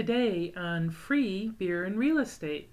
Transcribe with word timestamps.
today 0.00 0.50
on 0.56 0.88
free 0.88 1.50
beer 1.58 1.84
and 1.84 1.98
real 1.98 2.20
estate. 2.20 2.70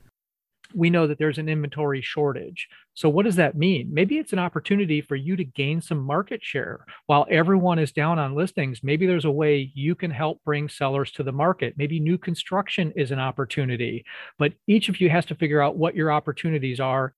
We 0.73 0.89
know 0.89 1.07
that 1.07 1.17
there's 1.17 1.37
an 1.37 1.49
inventory 1.49 2.01
shortage. 2.01 2.69
So, 2.93 3.09
what 3.09 3.25
does 3.25 3.35
that 3.35 3.57
mean? 3.57 3.89
Maybe 3.93 4.17
it's 4.17 4.31
an 4.31 4.39
opportunity 4.39 5.01
for 5.01 5.17
you 5.17 5.35
to 5.35 5.43
gain 5.43 5.81
some 5.81 5.97
market 5.97 6.41
share 6.41 6.85
while 7.07 7.27
everyone 7.29 7.79
is 7.79 7.91
down 7.91 8.17
on 8.17 8.33
listings. 8.33 8.81
Maybe 8.81 9.05
there's 9.05 9.25
a 9.25 9.31
way 9.31 9.71
you 9.75 9.93
can 9.93 10.09
help 10.09 10.41
bring 10.45 10.69
sellers 10.69 11.11
to 11.11 11.23
the 11.23 11.33
market. 11.33 11.73
Maybe 11.75 11.99
new 11.99 12.17
construction 12.17 12.93
is 12.95 13.11
an 13.11 13.19
opportunity, 13.19 14.05
but 14.39 14.53
each 14.65 14.87
of 14.87 15.01
you 15.01 15.09
has 15.09 15.25
to 15.25 15.35
figure 15.35 15.61
out 15.61 15.75
what 15.75 15.95
your 15.95 16.13
opportunities 16.13 16.79
are 16.79 17.13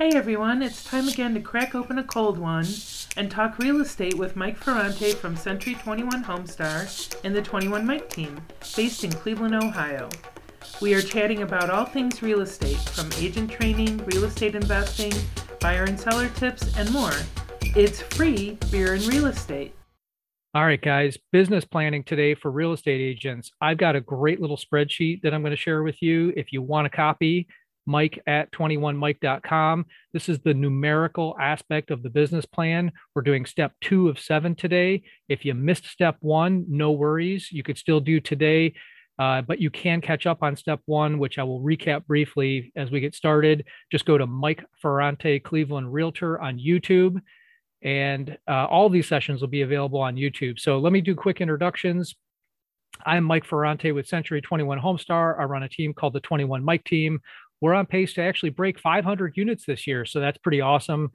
Hey 0.00 0.12
everyone, 0.14 0.62
it's 0.62 0.82
time 0.82 1.08
again 1.08 1.34
to 1.34 1.40
crack 1.40 1.74
open 1.74 1.98
a 1.98 2.02
cold 2.02 2.38
one 2.38 2.64
and 3.16 3.30
talk 3.30 3.58
real 3.58 3.80
estate 3.80 4.14
with 4.14 4.36
Mike 4.36 4.56
Ferrante 4.56 5.12
from 5.12 5.36
Century 5.36 5.74
21 5.74 6.24
Homestar 6.24 7.16
and 7.24 7.34
the 7.34 7.42
21 7.42 7.86
Mike 7.86 8.08
team, 8.08 8.40
based 8.76 9.04
in 9.04 9.10
Cleveland, 9.10 9.54
Ohio. 9.54 10.08
We 10.80 10.94
are 10.94 11.02
chatting 11.02 11.42
about 11.42 11.70
all 11.70 11.84
things 11.84 12.22
real 12.22 12.40
estate, 12.40 12.78
from 12.78 13.10
agent 13.18 13.50
training, 13.50 13.98
real 14.06 14.24
estate 14.24 14.54
investing, 14.54 15.12
buyer 15.60 15.84
and 15.84 15.98
seller 15.98 16.28
tips, 16.30 16.76
and 16.76 16.90
more. 16.92 17.12
It's 17.76 18.00
free 18.00 18.58
beer 18.70 18.94
and 18.94 19.02
real 19.04 19.26
estate. 19.26 19.74
All 20.52 20.64
right, 20.64 20.82
guys, 20.82 21.16
business 21.30 21.64
planning 21.64 22.02
today 22.02 22.34
for 22.34 22.50
real 22.50 22.72
estate 22.72 23.00
agents. 23.00 23.52
I've 23.60 23.78
got 23.78 23.94
a 23.94 24.00
great 24.00 24.40
little 24.40 24.56
spreadsheet 24.56 25.22
that 25.22 25.32
I'm 25.32 25.42
going 25.42 25.52
to 25.52 25.56
share 25.56 25.84
with 25.84 26.02
you. 26.02 26.32
If 26.36 26.52
you 26.52 26.60
want 26.60 26.88
a 26.88 26.90
copy, 26.90 27.46
mike 27.90 28.22
at 28.26 28.50
21mike.com. 28.52 29.84
This 30.12 30.28
is 30.28 30.38
the 30.38 30.54
numerical 30.54 31.36
aspect 31.40 31.90
of 31.90 32.02
the 32.02 32.08
business 32.08 32.46
plan. 32.46 32.92
We're 33.14 33.22
doing 33.22 33.44
step 33.44 33.72
two 33.80 34.08
of 34.08 34.18
seven 34.18 34.54
today. 34.54 35.02
If 35.28 35.44
you 35.44 35.54
missed 35.54 35.86
step 35.86 36.16
one, 36.20 36.64
no 36.68 36.92
worries. 36.92 37.50
You 37.50 37.62
could 37.62 37.76
still 37.76 38.00
do 38.00 38.20
today, 38.20 38.74
uh, 39.18 39.42
but 39.42 39.60
you 39.60 39.70
can 39.70 40.00
catch 40.00 40.26
up 40.26 40.42
on 40.42 40.56
step 40.56 40.80
one, 40.86 41.18
which 41.18 41.38
I 41.38 41.42
will 41.42 41.60
recap 41.60 42.06
briefly 42.06 42.72
as 42.76 42.90
we 42.90 43.00
get 43.00 43.14
started. 43.14 43.66
Just 43.90 44.06
go 44.06 44.16
to 44.16 44.26
Mike 44.26 44.64
Ferrante 44.80 45.40
Cleveland 45.40 45.92
Realtor 45.92 46.40
on 46.40 46.58
YouTube. 46.58 47.20
And 47.82 48.36
uh, 48.46 48.66
all 48.66 48.88
these 48.88 49.08
sessions 49.08 49.40
will 49.40 49.48
be 49.48 49.62
available 49.62 50.00
on 50.00 50.14
YouTube. 50.14 50.60
So 50.60 50.78
let 50.78 50.92
me 50.92 51.00
do 51.00 51.14
quick 51.14 51.40
introductions. 51.40 52.14
I'm 53.06 53.24
Mike 53.24 53.46
Ferrante 53.46 53.92
with 53.92 54.06
Century 54.06 54.42
21 54.42 54.78
Homestar. 54.78 55.38
I 55.40 55.44
run 55.44 55.62
a 55.62 55.68
team 55.68 55.94
called 55.94 56.12
the 56.12 56.20
21 56.20 56.62
Mike 56.62 56.84
team 56.84 57.20
we're 57.60 57.74
on 57.74 57.86
pace 57.86 58.14
to 58.14 58.22
actually 58.22 58.50
break 58.50 58.78
500 58.78 59.36
units 59.36 59.64
this 59.66 59.86
year. 59.86 60.04
So 60.04 60.20
that's 60.20 60.38
pretty 60.38 60.60
awesome. 60.60 61.12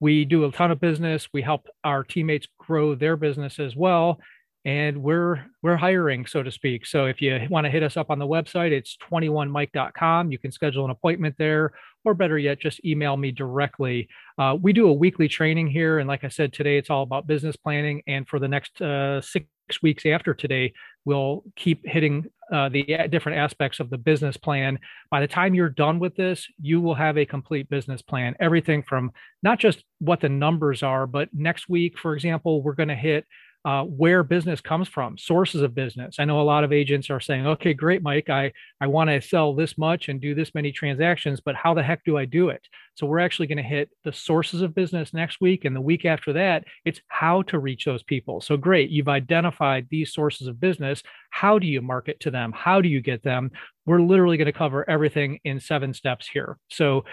We 0.00 0.24
do 0.24 0.44
a 0.44 0.52
ton 0.52 0.70
of 0.70 0.80
business. 0.80 1.28
We 1.32 1.42
help 1.42 1.68
our 1.84 2.02
teammates 2.02 2.48
grow 2.58 2.94
their 2.94 3.16
business 3.16 3.58
as 3.58 3.76
well. 3.76 4.18
And 4.64 5.02
we're 5.02 5.46
we're 5.62 5.76
hiring, 5.76 6.26
so 6.26 6.42
to 6.42 6.50
speak. 6.50 6.84
So 6.84 7.06
if 7.06 7.22
you 7.22 7.46
want 7.48 7.64
to 7.64 7.70
hit 7.70 7.82
us 7.82 7.96
up 7.96 8.10
on 8.10 8.18
the 8.18 8.26
website, 8.26 8.72
it's 8.72 8.96
21mike.com. 9.10 10.30
You 10.30 10.38
can 10.38 10.52
schedule 10.52 10.84
an 10.84 10.90
appointment 10.90 11.34
there, 11.38 11.72
or 12.04 12.12
better 12.12 12.38
yet, 12.38 12.60
just 12.60 12.84
email 12.84 13.16
me 13.16 13.30
directly. 13.30 14.08
Uh, 14.38 14.58
we 14.60 14.74
do 14.74 14.88
a 14.88 14.92
weekly 14.92 15.28
training 15.28 15.68
here. 15.68 15.98
And 15.98 16.08
like 16.08 16.24
I 16.24 16.28
said, 16.28 16.52
today 16.52 16.76
it's 16.76 16.90
all 16.90 17.02
about 17.02 17.26
business 17.26 17.56
planning. 17.56 18.02
And 18.06 18.28
for 18.28 18.38
the 18.38 18.48
next 18.48 18.82
uh, 18.82 19.22
six 19.22 19.46
weeks 19.82 20.04
after 20.06 20.34
today, 20.34 20.72
we'll 21.04 21.44
keep 21.56 21.86
hitting 21.86 22.26
uh, 22.52 22.68
the 22.68 22.82
different 23.10 23.38
aspects 23.38 23.80
of 23.80 23.90
the 23.90 23.98
business 23.98 24.36
plan. 24.36 24.78
By 25.10 25.20
the 25.20 25.28
time 25.28 25.54
you're 25.54 25.68
done 25.68 25.98
with 25.98 26.16
this, 26.16 26.46
you 26.60 26.80
will 26.80 26.94
have 26.94 27.16
a 27.16 27.24
complete 27.24 27.68
business 27.68 28.02
plan. 28.02 28.34
Everything 28.40 28.82
from 28.82 29.12
not 29.42 29.58
just 29.58 29.84
what 30.00 30.20
the 30.20 30.28
numbers 30.28 30.82
are, 30.82 31.06
but 31.06 31.28
next 31.32 31.68
week, 31.68 31.98
for 31.98 32.14
example, 32.14 32.62
we're 32.62 32.74
going 32.74 32.88
to 32.88 32.96
hit 32.96 33.24
uh, 33.64 33.84
where 33.84 34.22
business 34.22 34.60
comes 34.60 34.88
from, 34.88 35.18
sources 35.18 35.60
of 35.60 35.74
business. 35.74 36.16
I 36.18 36.24
know 36.24 36.40
a 36.40 36.42
lot 36.42 36.64
of 36.64 36.72
agents 36.72 37.10
are 37.10 37.20
saying, 37.20 37.46
okay, 37.46 37.74
great, 37.74 38.02
Mike, 38.02 38.30
I, 38.30 38.52
I 38.80 38.86
want 38.86 39.10
to 39.10 39.20
sell 39.20 39.54
this 39.54 39.76
much 39.76 40.08
and 40.08 40.20
do 40.20 40.34
this 40.34 40.54
many 40.54 40.72
transactions, 40.72 41.40
but 41.40 41.54
how 41.54 41.74
the 41.74 41.82
heck 41.82 42.02
do 42.04 42.16
I 42.16 42.24
do 42.24 42.48
it? 42.48 42.66
So 42.94 43.06
we're 43.06 43.18
actually 43.18 43.48
going 43.48 43.58
to 43.58 43.62
hit 43.62 43.90
the 44.04 44.12
sources 44.12 44.62
of 44.62 44.74
business 44.74 45.12
next 45.12 45.42
week. 45.42 45.66
And 45.66 45.76
the 45.76 45.80
week 45.80 46.06
after 46.06 46.32
that, 46.32 46.64
it's 46.86 47.02
how 47.08 47.42
to 47.42 47.58
reach 47.58 47.84
those 47.84 48.02
people. 48.02 48.40
So 48.40 48.56
great, 48.56 48.88
you've 48.88 49.08
identified 49.08 49.88
these 49.90 50.14
sources 50.14 50.46
of 50.46 50.60
business. 50.60 51.02
How 51.28 51.58
do 51.58 51.66
you 51.66 51.82
market 51.82 52.18
to 52.20 52.30
them? 52.30 52.52
How 52.52 52.80
do 52.80 52.88
you 52.88 53.02
get 53.02 53.22
them? 53.22 53.50
We're 53.84 54.00
literally 54.00 54.38
going 54.38 54.46
to 54.46 54.52
cover 54.52 54.88
everything 54.88 55.38
in 55.44 55.60
seven 55.60 55.92
steps 55.92 56.26
here. 56.26 56.56
So 56.68 57.04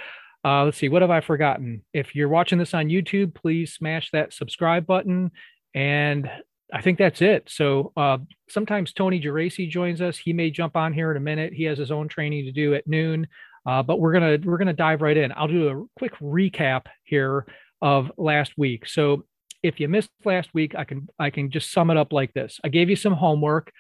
uh, 0.46 0.64
let's 0.64 0.78
see, 0.78 0.88
what 0.88 1.02
have 1.02 1.12
I 1.12 1.20
forgotten? 1.20 1.84
If 1.94 2.16
you're 2.16 2.30
watching 2.30 2.58
this 2.58 2.74
on 2.74 2.88
YouTube, 2.88 3.36
please 3.36 3.74
smash 3.74 4.12
that 4.12 4.32
subscribe 4.32 4.86
button. 4.86 5.32
And 5.78 6.28
I 6.74 6.82
think 6.82 6.98
that's 6.98 7.22
it. 7.22 7.48
So 7.52 7.94
uh, 7.96 8.18
sometimes 8.50 8.94
Tony 8.94 9.22
Geraci 9.22 9.70
joins 9.70 10.02
us. 10.02 10.18
He 10.18 10.34
may 10.34 10.50
jump 10.50 10.76
on 10.76 10.92
here 10.92 11.12
in 11.12 11.18
a 11.18 11.20
minute. 11.20 11.54
He 11.54 11.66
has 11.66 11.78
his 11.78 11.92
own 11.92 12.08
training 12.08 12.46
to 12.46 12.52
do 12.52 12.74
at 12.74 12.88
noon, 12.88 13.28
uh, 13.64 13.84
but 13.84 14.00
we're 14.00 14.12
gonna 14.12 14.40
we're 14.44 14.58
gonna 14.58 14.74
dive 14.74 15.04
right 15.04 15.16
in. 15.16 15.32
I'll 15.34 15.48
do 15.48 15.70
a 15.70 15.86
quick 16.00 16.16
recap 16.18 16.88
here 17.04 17.46
of 17.80 18.12
last 18.18 18.54
week. 18.58 18.88
So 18.88 19.26
if 19.62 19.80
you 19.80 19.88
missed 19.88 20.10
last 20.26 20.50
week, 20.52 20.74
I 20.76 20.84
can 20.84 21.08
I 21.20 21.30
can 21.30 21.52
just 21.52 21.72
sum 21.72 21.92
it 21.92 21.98
up 21.98 22.12
like 22.12 22.34
this. 22.34 22.60
I 22.64 22.70
gave 22.70 22.90
you 22.90 22.96
some 22.96 23.14
homework, 23.14 23.72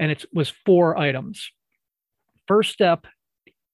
and 0.00 0.10
it 0.10 0.24
was 0.32 0.52
four 0.66 0.98
items. 0.98 1.52
First 2.48 2.72
step 2.72 3.06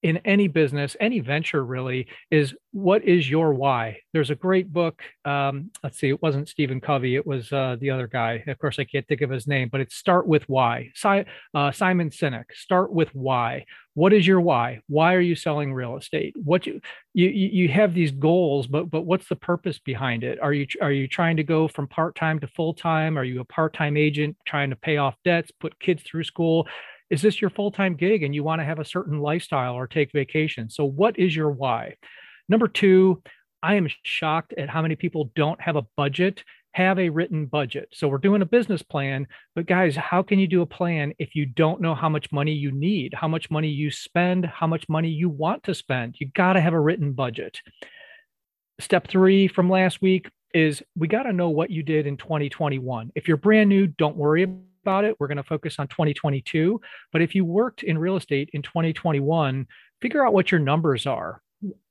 in 0.03 0.17
any 0.19 0.49
business, 0.49 0.97
any 0.99 1.21
venture 1.21 1.65
really, 1.65 2.07
is 2.31 2.55
what 2.73 3.05
is 3.05 3.29
your 3.29 3.53
why? 3.53 3.99
There's 4.13 4.31
a 4.31 4.35
great 4.35 4.73
book. 4.73 5.03
Um, 5.25 5.71
let's 5.83 5.99
see, 5.99 6.09
it 6.09 6.23
wasn't 6.23 6.49
Stephen 6.49 6.81
Covey, 6.81 7.17
it 7.17 7.27
was 7.27 7.53
uh, 7.53 7.77
the 7.79 7.91
other 7.91 8.07
guy. 8.07 8.43
Of 8.47 8.59
course, 8.59 8.79
I 8.79 8.85
can't 8.85 9.07
think 9.07 9.21
of 9.21 9.31
his 9.31 9.47
name, 9.47 9.69
but 9.71 9.81
it's 9.81 9.97
Start 9.97 10.27
with 10.27 10.49
Why. 10.49 10.91
Si- 10.95 11.25
uh, 11.55 11.73
Simon 11.73 12.11
Sinek, 12.11 12.45
Start 12.55 12.93
with 12.93 13.15
Why. 13.15 13.67
What 13.95 14.13
is 14.13 14.27
your 14.27 14.41
why? 14.41 14.81
Why 14.87 15.15
are 15.15 15.21
you 15.21 15.35
selling 15.35 15.75
real 15.75 15.97
estate? 15.97 16.35
What 16.43 16.65
you 16.65 16.81
you 17.13 17.29
you 17.29 17.69
have 17.69 17.93
these 17.93 18.13
goals, 18.13 18.69
but 18.69 18.89
but 18.89 19.03
what's 19.03 19.29
the 19.29 19.37
purpose 19.37 19.81
behind 19.81 20.23
it? 20.23 20.39
Are 20.41 20.53
you 20.53 20.67
are 20.81 20.93
you 20.93 21.09
trying 21.09 21.37
to 21.39 21.43
go 21.43 21.67
from 21.67 21.89
part 21.89 22.15
time 22.15 22.39
to 22.41 22.47
full 22.47 22.73
time? 22.73 23.19
Are 23.19 23.25
you 23.25 23.41
a 23.41 23.45
part 23.45 23.75
time 23.75 23.97
agent 23.97 24.37
trying 24.47 24.71
to 24.71 24.77
pay 24.77 24.99
off 24.99 25.17
debts, 25.25 25.51
put 25.51 25.79
kids 25.81 26.05
through 26.05 26.25
school? 26.25 26.69
Is 27.11 27.23
this 27.23 27.41
your 27.41 27.51
full-time 27.51 27.95
gig 27.95 28.23
and 28.23 28.35
you 28.35 28.45
want 28.45 28.61
to 28.61 28.65
have 28.65 28.79
a 28.79 28.85
certain 28.85 29.21
lifestyle 29.21 29.75
or 29.75 29.87
take 29.87 30.13
vacation? 30.13 30.71
So 30.71 30.85
what 30.85 31.19
is 31.19 31.35
your 31.35 31.51
why? 31.51 31.97
Number 32.49 32.69
two 32.69 33.23
i 33.63 33.75
am 33.75 33.89
shocked 34.05 34.55
at 34.57 34.71
how 34.71 34.81
many 34.81 34.97
people 34.97 35.31
don't 35.35 35.61
have 35.61 35.77
a 35.77 35.87
budget 35.97 36.43
have 36.73 37.01
a 37.01 37.09
written 37.09 37.47
budget. 37.47 37.89
So 37.93 38.07
we're 38.07 38.19
doing 38.19 38.43
a 38.43 38.47
business 38.47 38.81
plan 38.81 39.27
but 39.55 39.67
guys 39.67 39.97
how 39.97 40.23
can 40.23 40.39
you 40.39 40.47
do 40.47 40.63
a 40.63 40.67
plan 40.67 41.13
if 41.19 41.35
you 41.35 41.45
don't 41.45 41.81
know 41.81 41.95
how 41.95 42.09
much 42.09 42.31
money 42.31 42.53
you 42.53 42.71
need 42.71 43.13
how 43.13 43.27
much 43.27 43.51
money 43.51 43.69
you 43.69 43.91
spend 43.91 44.47
how 44.47 44.69
much 44.69 44.89
money 44.89 45.09
you 45.09 45.29
want 45.29 45.65
to 45.65 45.75
spend? 45.75 46.17
You 46.19 46.31
got 46.35 46.55
to 46.55 46.61
have 46.61 46.73
a 46.73 46.81
written 46.81 47.13
budget. 47.13 47.59
Step 48.79 49.09
three 49.09 49.49
from 49.49 49.69
last 49.69 50.01
week 50.01 50.31
is 50.55 50.83
we 50.97 51.09
got 51.09 51.25
to 51.25 51.33
know 51.33 51.51
what 51.51 51.71
you 51.71 51.83
did 51.83 52.07
in 52.07 52.17
2021 52.17 53.13
if 53.15 53.29
you're 53.29 53.37
brand 53.37 53.69
new 53.69 53.87
don't 53.87 54.17
worry 54.17 54.47
about 54.83 55.05
it. 55.05 55.17
We're 55.19 55.29
going 55.29 55.37
to 55.37 55.43
focus 55.43 55.77
on 55.79 55.89
2022. 55.89 56.81
But 57.13 57.23
if 57.23 57.35
you 57.35 57.45
worked 57.45 57.83
in 57.83 57.99
real 57.99 58.17
estate 58.17 58.51
in 58.53 58.63
2021, 58.63 59.67
figure 60.01 60.27
out 60.27 60.33
what 60.33 60.51
your 60.51 60.61
numbers 60.61 61.07
are, 61.07 61.43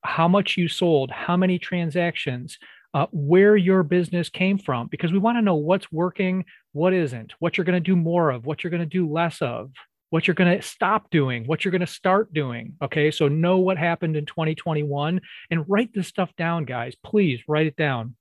how 0.04 0.28
much 0.28 0.58
you 0.58 0.68
sold, 0.68 1.12
how 1.12 1.38
many 1.38 1.60
transactions, 1.60 2.58
uh, 2.94 3.06
where 3.12 3.56
your 3.56 3.84
business 3.84 4.30
came 4.30 4.58
from, 4.58 4.88
because 4.88 5.12
we 5.12 5.20
want 5.20 5.38
to 5.38 5.42
know 5.44 5.56
what's 5.56 5.92
working, 5.92 6.44
what 6.74 6.94
isn't, 6.94 7.34
what 7.40 7.58
you're 7.58 7.66
going 7.66 7.82
to 7.82 7.92
do 7.92 7.96
more 7.96 8.32
of, 8.32 8.46
what 8.46 8.64
you're 8.64 8.72
going 8.72 8.80
to 8.82 8.86
do 8.86 9.12
less 9.12 9.42
of, 9.42 9.72
what 10.10 10.28
you're 10.28 10.36
going 10.36 10.58
to 10.58 10.66
stop 10.66 11.10
doing, 11.12 11.46
what 11.46 11.64
you're 11.64 11.72
going 11.72 11.82
to 11.82 11.88
start 11.88 12.34
doing. 12.34 12.74
Okay. 12.82 13.12
So 13.12 13.28
know 13.28 13.60
what 13.60 13.78
happened 13.78 14.16
in 14.16 14.26
2021 14.26 15.22
and 15.52 15.66
write 15.68 15.94
this 15.94 16.08
stuff 16.08 16.36
down, 16.36 16.66
guys. 16.66 16.96
Please 17.04 17.42
write 17.48 17.68
it 17.68 17.76
down. 17.76 18.16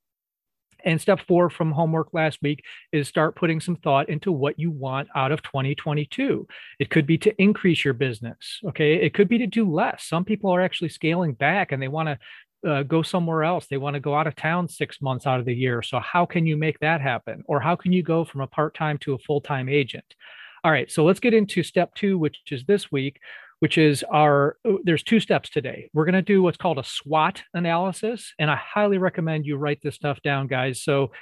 And 0.85 1.01
step 1.01 1.21
four 1.27 1.51
from 1.51 1.73
homework 1.73 2.13
last 2.13 2.39
week 2.43 2.65
is 2.93 3.09
start 3.09 3.37
putting 3.37 3.61
some 3.61 3.77
thought 3.77 4.09
into 4.09 4.31
what 4.31 4.59
you 4.59 4.71
want 4.71 5.09
out 5.15 5.33
of 5.33 5.43
2022. 5.43 6.47
It 6.79 6.91
could 6.91 7.07
be 7.07 7.19
to 7.19 7.43
increase 7.43 7.85
your 7.85 7.95
business. 7.95 8.61
Okay. 8.69 8.95
It 8.95 9.15
could 9.15 9.29
be 9.29 9.39
to 9.39 9.47
do 9.47 9.71
less. 9.71 10.05
Some 10.05 10.25
people 10.25 10.51
are 10.51 10.61
actually 10.61 10.91
scaling 10.91 11.35
back 11.35 11.73
and 11.73 11.83
they 11.83 11.89
want 11.89 12.09
to 12.09 12.19
uh, 12.67 12.83
go 12.83 13.03
somewhere 13.03 13.45
else. 13.45 13.67
They 13.67 13.77
want 13.77 13.95
to 13.95 14.01
go 14.01 14.15
out 14.15 14.27
of 14.27 14.35
town 14.35 14.69
six 14.69 15.01
months 15.01 15.27
out 15.27 15.41
of 15.41 15.47
the 15.47 15.55
year. 15.55 15.83
So, 15.83 16.01
how 16.01 16.27
can 16.27 16.47
you 16.47 16.57
make 16.57 16.79
that 16.81 17.01
happen? 17.01 17.43
Or 17.47 17.61
how 17.61 17.77
can 17.77 17.93
you 17.93 18.03
go 18.03 18.25
from 18.25 18.41
a 18.41 18.47
part 18.47 18.75
time 18.75 18.99
to 18.99 19.15
a 19.15 19.19
full 19.19 19.41
time 19.41 19.69
agent? 19.69 20.05
All 20.65 20.73
right. 20.73 20.91
So, 20.91 21.05
let's 21.05 21.21
get 21.21 21.35
into 21.35 21.63
step 21.63 21.95
two, 21.95 22.19
which 22.19 22.41
is 22.51 22.65
this 22.65 22.91
week, 22.91 23.21
which 23.61 23.79
is 23.79 24.05
our 24.13 24.57
oh, 24.65 24.79
there's 24.85 25.03
two 25.03 25.21
steps 25.21 25.51
today. 25.51 25.91
We're 25.93 26.05
going 26.05 26.15
to 26.15 26.23
do 26.23 26.43
what's 26.43 26.57
called 26.57 26.79
a 26.79 26.85
SWOT 26.85 27.43
analysis, 27.55 28.35
and 28.39 28.51
I 28.51 28.57
highly 28.57 28.99
recommend 28.99 29.47
you 29.47 29.57
write 29.57 29.81
this 29.83 29.95
stuff 29.95 30.23
down, 30.23 30.47
guys. 30.47 30.83
So, 30.83 31.13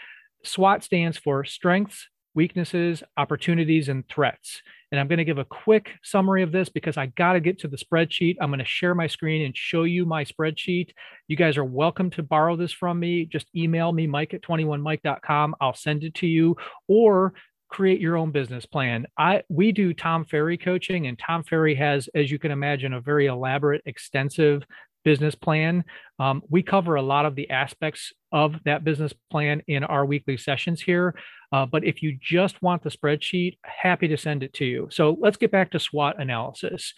SWOT 0.45 0.85
stands 0.85 1.19
for 1.19 1.45
strengths, 1.45 2.09
weaknesses, 2.35 3.03
opportunities, 3.17 3.89
and 3.89 4.07
threats. 4.09 4.63
And 4.93 5.01
I'm 5.01 5.09
going 5.09 5.19
to 5.19 5.25
give 5.25 5.39
a 5.39 5.45
quick 5.45 5.91
summary 6.05 6.43
of 6.43 6.53
this 6.53 6.69
because 6.69 6.97
I 6.97 7.07
got 7.07 7.33
to 7.33 7.41
get 7.41 7.59
to 7.61 7.69
the 7.69 7.77
spreadsheet. 7.77 8.37
I'm 8.41 8.51
going 8.51 8.61
to 8.61 8.65
share 8.65 8.95
my 8.95 9.09
screen 9.09 9.45
and 9.45 9.57
show 9.57 9.83
you 9.83 10.07
my 10.07 10.25
spreadsheet. 10.25 10.91
You 11.27 11.37
guys 11.37 11.57
are 11.57 11.65
welcome 11.65 12.09
to 12.11 12.23
borrow 12.23 12.55
this 12.55 12.73
from 12.73 13.01
me. 13.01 13.25
Just 13.25 13.49
email 13.57 13.91
me, 13.91 14.07
mike 14.07 14.33
at 14.33 14.43
21mike.com. 14.43 15.57
I'll 15.61 15.75
send 15.75 16.05
it 16.05 16.15
to 16.17 16.29
you. 16.29 16.57
Or 16.87 17.35
create 17.69 18.01
your 18.01 18.17
own 18.17 18.31
business 18.31 18.67
plan. 18.67 19.07
I 19.19 19.43
we 19.49 19.73
do 19.73 19.93
Tom 19.93 20.25
Ferry 20.25 20.57
coaching, 20.57 21.07
and 21.07 21.19
Tom 21.19 21.45
Ferry 21.45 21.75
has, 21.75 22.09
as 22.15 22.31
you 22.31 22.39
can 22.39 22.51
imagine, 22.51 22.93
a 22.93 23.01
very 23.01 23.27
elaborate, 23.27 23.83
extensive 23.87 24.63
business 25.05 25.37
plan. 25.37 25.85
Um, 26.19 26.43
we 26.49 26.63
cover 26.63 26.97
a 26.97 27.03
lot 27.03 27.27
of 27.27 27.37
the 27.37 27.49
aspects 27.51 28.13
of 28.33 28.57
that 28.65 28.83
business 28.83 29.13
plan 29.31 29.63
in 29.69 29.85
our 29.85 30.05
weekly 30.05 30.37
sessions 30.37 30.81
here. 30.81 31.15
Uh, 31.53 31.65
but 31.65 31.85
if 31.85 32.03
you 32.03 32.19
just 32.21 32.61
want 32.61 32.83
the 32.83 32.91
spreadsheet, 32.91 33.57
happy 33.63 34.09
to 34.09 34.17
send 34.17 34.43
it 34.43 34.53
to 34.55 34.65
you. 34.65 34.89
So 34.91 35.17
let's 35.21 35.37
get 35.37 35.53
back 35.53 35.71
to 35.71 35.79
SWOT 35.79 36.21
analysis. 36.21 36.93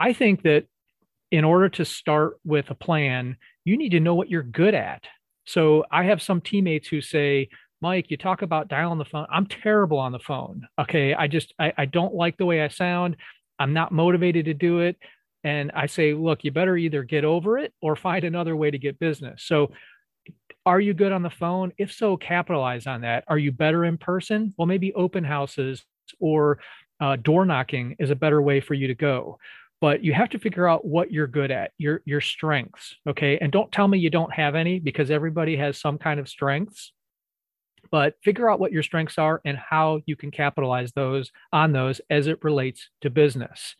I 0.00 0.12
think 0.12 0.42
that 0.42 0.66
in 1.30 1.44
order 1.44 1.68
to 1.68 1.84
start 1.84 2.38
with 2.44 2.70
a 2.70 2.74
plan, 2.74 3.36
you 3.64 3.76
need 3.76 3.90
to 3.90 4.00
know 4.00 4.16
what 4.16 4.30
you're 4.30 4.42
good 4.42 4.74
at. 4.74 5.04
So 5.46 5.84
I 5.92 6.04
have 6.04 6.22
some 6.22 6.40
teammates 6.40 6.88
who 6.88 7.00
say, 7.00 7.50
Mike, 7.84 8.10
you 8.10 8.16
talk 8.16 8.40
about 8.40 8.68
dialing 8.68 8.96
the 8.96 9.04
phone. 9.04 9.26
I'm 9.30 9.44
terrible 9.44 9.98
on 9.98 10.10
the 10.10 10.18
phone. 10.18 10.66
Okay. 10.78 11.12
I 11.12 11.28
just, 11.28 11.52
I, 11.58 11.70
I 11.76 11.84
don't 11.84 12.14
like 12.14 12.38
the 12.38 12.46
way 12.46 12.62
I 12.62 12.68
sound. 12.68 13.14
I'm 13.58 13.74
not 13.74 13.92
motivated 13.92 14.46
to 14.46 14.54
do 14.54 14.80
it. 14.80 14.96
And 15.44 15.70
I 15.72 15.84
say, 15.84 16.14
look, 16.14 16.44
you 16.44 16.50
better 16.50 16.78
either 16.78 17.02
get 17.02 17.26
over 17.26 17.58
it 17.58 17.74
or 17.82 17.94
find 17.94 18.24
another 18.24 18.56
way 18.56 18.70
to 18.70 18.78
get 18.78 18.98
business. 18.98 19.42
So, 19.44 19.70
are 20.64 20.80
you 20.80 20.94
good 20.94 21.12
on 21.12 21.22
the 21.22 21.28
phone? 21.28 21.74
If 21.76 21.92
so, 21.92 22.16
capitalize 22.16 22.86
on 22.86 23.02
that. 23.02 23.24
Are 23.28 23.36
you 23.36 23.52
better 23.52 23.84
in 23.84 23.98
person? 23.98 24.54
Well, 24.56 24.64
maybe 24.64 24.94
open 24.94 25.22
houses 25.22 25.84
or 26.18 26.60
uh, 27.02 27.16
door 27.16 27.44
knocking 27.44 27.96
is 27.98 28.08
a 28.08 28.16
better 28.16 28.40
way 28.40 28.62
for 28.62 28.72
you 28.72 28.86
to 28.86 28.94
go. 28.94 29.38
But 29.82 30.02
you 30.02 30.14
have 30.14 30.30
to 30.30 30.38
figure 30.38 30.66
out 30.66 30.86
what 30.86 31.12
you're 31.12 31.26
good 31.26 31.50
at, 31.50 31.72
your 31.76 32.00
your 32.06 32.22
strengths. 32.22 32.96
Okay, 33.06 33.36
and 33.36 33.52
don't 33.52 33.70
tell 33.70 33.88
me 33.88 33.98
you 33.98 34.08
don't 34.08 34.32
have 34.32 34.54
any 34.54 34.78
because 34.78 35.10
everybody 35.10 35.54
has 35.58 35.78
some 35.78 35.98
kind 35.98 36.18
of 36.18 36.30
strengths 36.30 36.94
but 37.90 38.14
figure 38.22 38.50
out 38.50 38.60
what 38.60 38.72
your 38.72 38.82
strengths 38.82 39.18
are 39.18 39.40
and 39.44 39.56
how 39.56 40.00
you 40.06 40.16
can 40.16 40.30
capitalize 40.30 40.92
those 40.92 41.30
on 41.52 41.72
those 41.72 42.00
as 42.10 42.26
it 42.26 42.42
relates 42.42 42.88
to 43.00 43.10
business. 43.10 43.76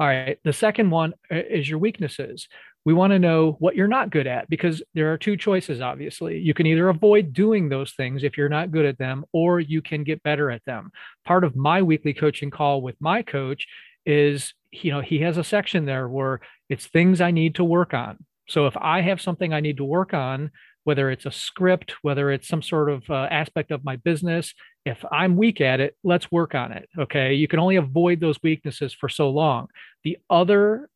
All 0.00 0.06
right. 0.06 0.38
The 0.44 0.52
second 0.52 0.90
one 0.90 1.14
uh, 1.30 1.36
is 1.36 1.68
your 1.68 1.78
weaknesses. 1.78 2.48
We 2.84 2.94
want 2.94 3.12
to 3.12 3.18
know 3.18 3.56
what 3.58 3.74
you're 3.74 3.88
not 3.88 4.10
good 4.10 4.26
at 4.26 4.48
because 4.48 4.82
there 4.94 5.12
are 5.12 5.18
two 5.18 5.36
choices, 5.36 5.80
obviously. 5.80 6.38
You 6.38 6.54
can 6.54 6.66
either 6.66 6.88
avoid 6.88 7.32
doing 7.32 7.68
those 7.68 7.92
things 7.92 8.22
if 8.22 8.38
you're 8.38 8.48
not 8.48 8.70
good 8.70 8.86
at 8.86 8.96
them, 8.96 9.24
or 9.32 9.60
you 9.60 9.82
can 9.82 10.04
get 10.04 10.22
better 10.22 10.50
at 10.50 10.64
them. 10.64 10.90
Part 11.26 11.44
of 11.44 11.56
my 11.56 11.82
weekly 11.82 12.14
coaching 12.14 12.50
call 12.50 12.80
with 12.80 12.94
my 13.00 13.22
coach 13.22 13.66
is, 14.06 14.54
you 14.70 14.92
know, 14.92 15.00
he 15.00 15.18
has 15.20 15.36
a 15.36 15.44
section 15.44 15.84
there 15.84 16.08
where 16.08 16.40
it's 16.68 16.86
things 16.86 17.20
I 17.20 17.32
need 17.32 17.56
to 17.56 17.64
work 17.64 17.92
on. 17.92 18.18
So 18.48 18.66
if 18.66 18.76
I 18.76 19.02
have 19.02 19.20
something 19.20 19.52
I 19.52 19.60
need 19.60 19.76
to 19.78 19.84
work 19.84 20.14
on, 20.14 20.50
whether 20.88 21.10
it's 21.10 21.26
a 21.26 21.30
script, 21.30 21.92
whether 22.00 22.30
it's 22.30 22.48
some 22.48 22.62
sort 22.62 22.88
of 22.88 23.02
uh, 23.10 23.28
aspect 23.30 23.70
of 23.70 23.84
my 23.84 23.96
business. 23.96 24.54
If 24.86 25.04
I'm 25.12 25.36
weak 25.36 25.60
at 25.60 25.80
it, 25.80 25.94
let's 26.02 26.32
work 26.32 26.54
on 26.54 26.72
it. 26.72 26.88
Okay. 26.98 27.34
You 27.34 27.46
can 27.46 27.58
only 27.58 27.76
avoid 27.76 28.20
those 28.20 28.42
weaknesses 28.42 28.94
for 28.94 29.10
so 29.10 29.28
long. 29.28 29.66
The 30.02 30.16
other 30.30 30.88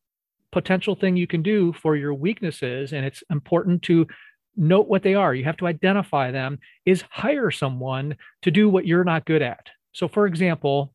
potential 0.51 0.95
thing 0.95 1.15
you 1.15 1.27
can 1.27 1.43
do 1.43 1.73
for 1.73 1.95
your 1.95 2.15
weaknesses, 2.15 2.91
and 2.91 3.05
it's 3.05 3.21
important 3.29 3.83
to 3.83 4.07
note 4.57 4.87
what 4.87 5.03
they 5.03 5.13
are, 5.13 5.35
you 5.35 5.43
have 5.43 5.57
to 5.57 5.67
identify 5.67 6.31
them, 6.31 6.57
is 6.87 7.03
hire 7.11 7.51
someone 7.51 8.17
to 8.41 8.49
do 8.49 8.69
what 8.69 8.87
you're 8.87 9.03
not 9.03 9.25
good 9.25 9.43
at. 9.43 9.67
So, 9.91 10.07
for 10.07 10.25
example, 10.25 10.91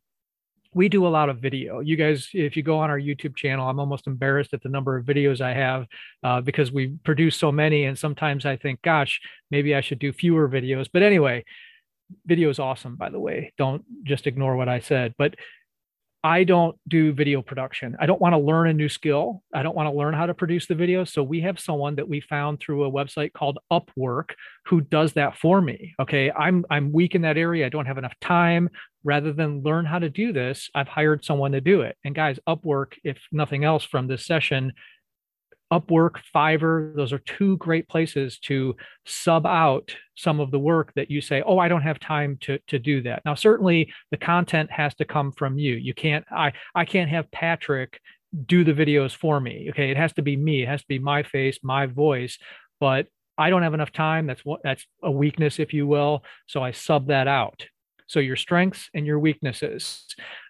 we 0.75 0.89
do 0.89 1.07
a 1.07 1.09
lot 1.09 1.29
of 1.29 1.39
video. 1.39 1.81
You 1.81 1.97
guys, 1.97 2.29
if 2.33 2.57
you 2.57 2.63
go 2.63 2.79
on 2.79 2.91
our 2.91 2.99
YouTube 2.99 3.37
channel, 3.37 3.69
I'm 3.69 3.81
almost 3.81 4.07
embarrassed 4.07 4.53
at 4.53 4.63
the 4.63 4.69
number 4.69 4.97
of 4.97 5.07
videos 5.07 5.41
I 5.41 5.55
have 5.55 5.87
uh, 6.23 6.41
because 6.41 6.71
we 6.71 6.89
produce 7.05 7.37
so 7.37 7.51
many. 7.51 7.85
And 7.85 7.99
sometimes 7.99 8.45
I 8.45 8.57
think, 8.57 8.83
gosh, 8.83 9.21
maybe 9.51 9.75
I 9.75 9.81
should 9.81 9.99
do 9.99 10.13
fewer 10.13 10.49
videos. 10.49 10.89
But 10.93 11.03
anyway, 11.03 11.45
video 12.27 12.51
is 12.51 12.59
awesome, 12.59 12.97
by 12.97 13.09
the 13.09 13.21
way. 13.21 13.53
Don't 13.57 13.85
just 14.05 14.27
ignore 14.27 14.57
what 14.57 14.69
I 14.69 14.81
said. 14.81 15.15
But 15.17 15.37
I 16.29 16.45
don't 16.45 16.77
do 16.87 17.15
video 17.15 17.41
production. 17.41 17.97
I 17.99 18.05
don't 18.05 18.21
want 18.21 18.35
to 18.35 18.39
learn 18.39 18.69
a 18.69 18.75
new 18.75 18.91
skill. 18.91 19.43
I 19.55 19.63
don't 19.63 19.75
want 19.75 19.87
to 19.87 19.97
learn 19.97 20.13
how 20.13 20.27
to 20.27 20.35
produce 20.35 20.67
the 20.67 20.75
video. 20.75 21.05
So 21.05 21.23
we 21.23 21.41
have 21.41 21.59
someone 21.59 21.95
that 21.95 22.07
we 22.07 22.21
found 22.21 22.61
through 22.61 22.85
a 22.85 22.93
website 22.93 23.33
called 23.33 23.59
Upwork 23.73 24.33
who 24.67 24.83
does 24.83 25.15
that 25.15 25.39
for 25.39 25.63
me. 25.63 25.95
Okay. 25.99 26.31
I'm 26.31 26.67
I'm 26.69 26.93
weak 26.93 27.15
in 27.15 27.23
that 27.23 27.39
area. 27.39 27.65
I 27.65 27.71
don't 27.71 27.87
have 27.87 27.97
enough 27.97 28.13
time. 28.21 28.69
Rather 29.05 29.33
than 29.33 29.63
learn 29.63 29.87
how 29.87 29.99
to 29.99 30.11
do 30.11 30.35
this, 30.35 30.69
I've 30.75 30.87
hired 30.87 31.25
someone 31.25 31.53
to 31.53 31.63
do 31.63 31.81
it. 31.81 31.97
And 32.05 32.15
guys, 32.15 32.39
Upwork, 32.47 32.93
if 33.05 33.19
nothing 33.33 33.65
else 33.65 33.85
from 33.85 34.07
this 34.07 34.27
session, 34.27 34.75
Upwork, 35.73 36.21
Fiverr, 36.35 36.95
those 36.95 37.13
are 37.13 37.19
two 37.19 37.57
great 37.59 37.89
places 37.89 38.39
to 38.41 38.75
sub 39.05 39.47
out 39.47 39.95
some 40.17 40.41
of 40.41 40.51
the 40.51 40.59
work 40.59 40.93
that 40.95 41.11
you 41.11 41.21
say, 41.21 41.43
oh, 41.45 41.59
I 41.59 41.69
don't 41.69 41.83
have 41.83 42.01
time 42.01 42.39
to, 42.43 42.59
to 42.69 42.79
do 42.79 43.03
that. 43.03 43.23
Now, 43.25 43.35
certainly 43.35 43.93
the 44.11 44.17
content 44.17 44.71
has 44.71 44.95
to 44.97 45.05
come 45.05 45.33
from 45.33 45.59
you. 45.59 45.75
You 45.75 45.93
can't, 45.93 46.25
I, 46.31 46.53
I 46.75 46.85
can't 46.85 47.11
have 47.11 47.31
Patrick 47.31 48.01
do 48.47 48.65
the 48.65 48.73
videos 48.73 49.15
for 49.15 49.41
me. 49.41 49.69
Okay. 49.71 49.91
It 49.91 49.97
has 49.97 50.13
to 50.15 50.23
be 50.23 50.37
me. 50.37 50.63
It 50.63 50.69
has 50.69 50.81
to 50.81 50.89
be 50.89 50.99
my 50.99 51.23
face, 51.23 51.59
my 51.63 51.87
voice. 51.87 52.39
But 52.81 53.07
I 53.37 53.51
don't 53.51 53.63
have 53.63 53.75
enough 53.75 53.93
time. 53.93 54.27
That's 54.27 54.45
what 54.45 54.63
that's 54.63 54.85
a 55.03 55.11
weakness, 55.11 55.59
if 55.59 55.73
you 55.73 55.87
will. 55.87 56.25
So 56.47 56.63
I 56.63 56.73
sub 56.73 57.07
that 57.09 57.29
out. 57.29 57.67
So 58.07 58.21
your 58.21 58.37
strengths 58.37 58.91
and 58.95 59.07
your 59.07 59.19
weaknesses. 59.19 60.05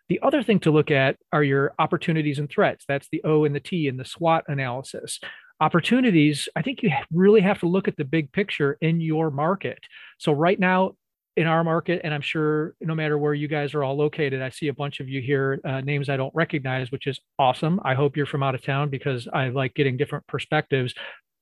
The 0.09 0.21
other 0.23 0.43
thing 0.43 0.61
to 0.61 0.71
look 0.71 0.91
at 0.91 1.17
are 1.33 1.43
your 1.43 1.75
opportunities 1.79 2.39
and 2.39 2.49
threats. 2.49 2.85
That's 2.89 3.09
the 3.13 3.23
O 3.25 3.45
and 3.45 3.55
the 3.55 3.61
T 3.61 3.89
in 3.89 3.97
the 3.97 4.05
SWOT 4.05 4.45
analysis. 4.49 5.21
Opportunities, 5.61 6.49
I 6.57 6.63
think 6.63 6.83
you 6.83 6.91
really 7.13 7.41
have 7.41 7.61
to 7.61 7.67
look 7.67 7.89
at 7.89 7.97
the 7.97 8.05
big 8.05 8.33
picture 8.33 8.79
in 8.81 9.01
your 9.01 9.31
market. 9.31 9.79
So, 10.19 10.33
right 10.33 10.59
now, 10.59 10.93
in 11.37 11.47
our 11.47 11.63
market, 11.63 12.01
and 12.03 12.13
I'm 12.13 12.21
sure 12.21 12.75
no 12.81 12.97
matter 12.97 13.17
where 13.17 13.35
you 13.35 13.47
guys 13.47 13.73
are 13.73 13.85
all 13.85 13.97
located, 13.97 14.43
I 14.43 14.49
see 14.49 14.69
a 14.69 14.75
bunch 14.75 14.99
of 14.99 15.09
you 15.09 15.21
here, 15.21 15.61
uh, 15.65 15.81
names 15.81 16.09
I 16.09 16.17
don't 16.17 16.35
recognize, 16.35 16.91
which 16.91 17.07
is 17.07 17.21
awesome. 17.39 17.81
I 17.85 17.95
hope 17.95 18.17
you're 18.17 18.27
from 18.27 18.43
out 18.43 18.57
of 18.57 18.65
town 18.65 18.91
because 18.91 19.29
I 19.33 19.49
like 19.49 19.75
getting 19.75 19.97
different 19.97 20.27
perspectives. 20.27 20.95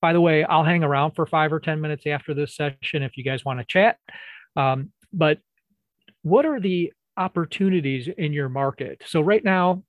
By 0.03 0.13
the 0.13 0.21
way, 0.21 0.45
I'll 0.45 0.65
hang 0.65 0.85
around 0.85 1.13
for 1.13 1.25
five 1.25 1.51
or 1.51 1.61
10 1.61 1.81
minutes 1.81 2.07
after 2.07 2.35
this 2.35 2.55
session 2.55 3.03
if 3.03 3.17
you 3.17 3.25
guys 3.25 3.43
want 3.43 3.61
to 3.61 3.65
chat. 3.65 3.97
Um, 4.55 4.93
but 5.15 5.39
what 6.23 6.45
are 6.45 6.61
the 6.61 6.93
opportunities 7.17 8.09
in 8.09 8.33
your 8.33 8.49
market. 8.49 9.03
So 9.07 9.21
right 9.21 9.45
now, 9.45 9.83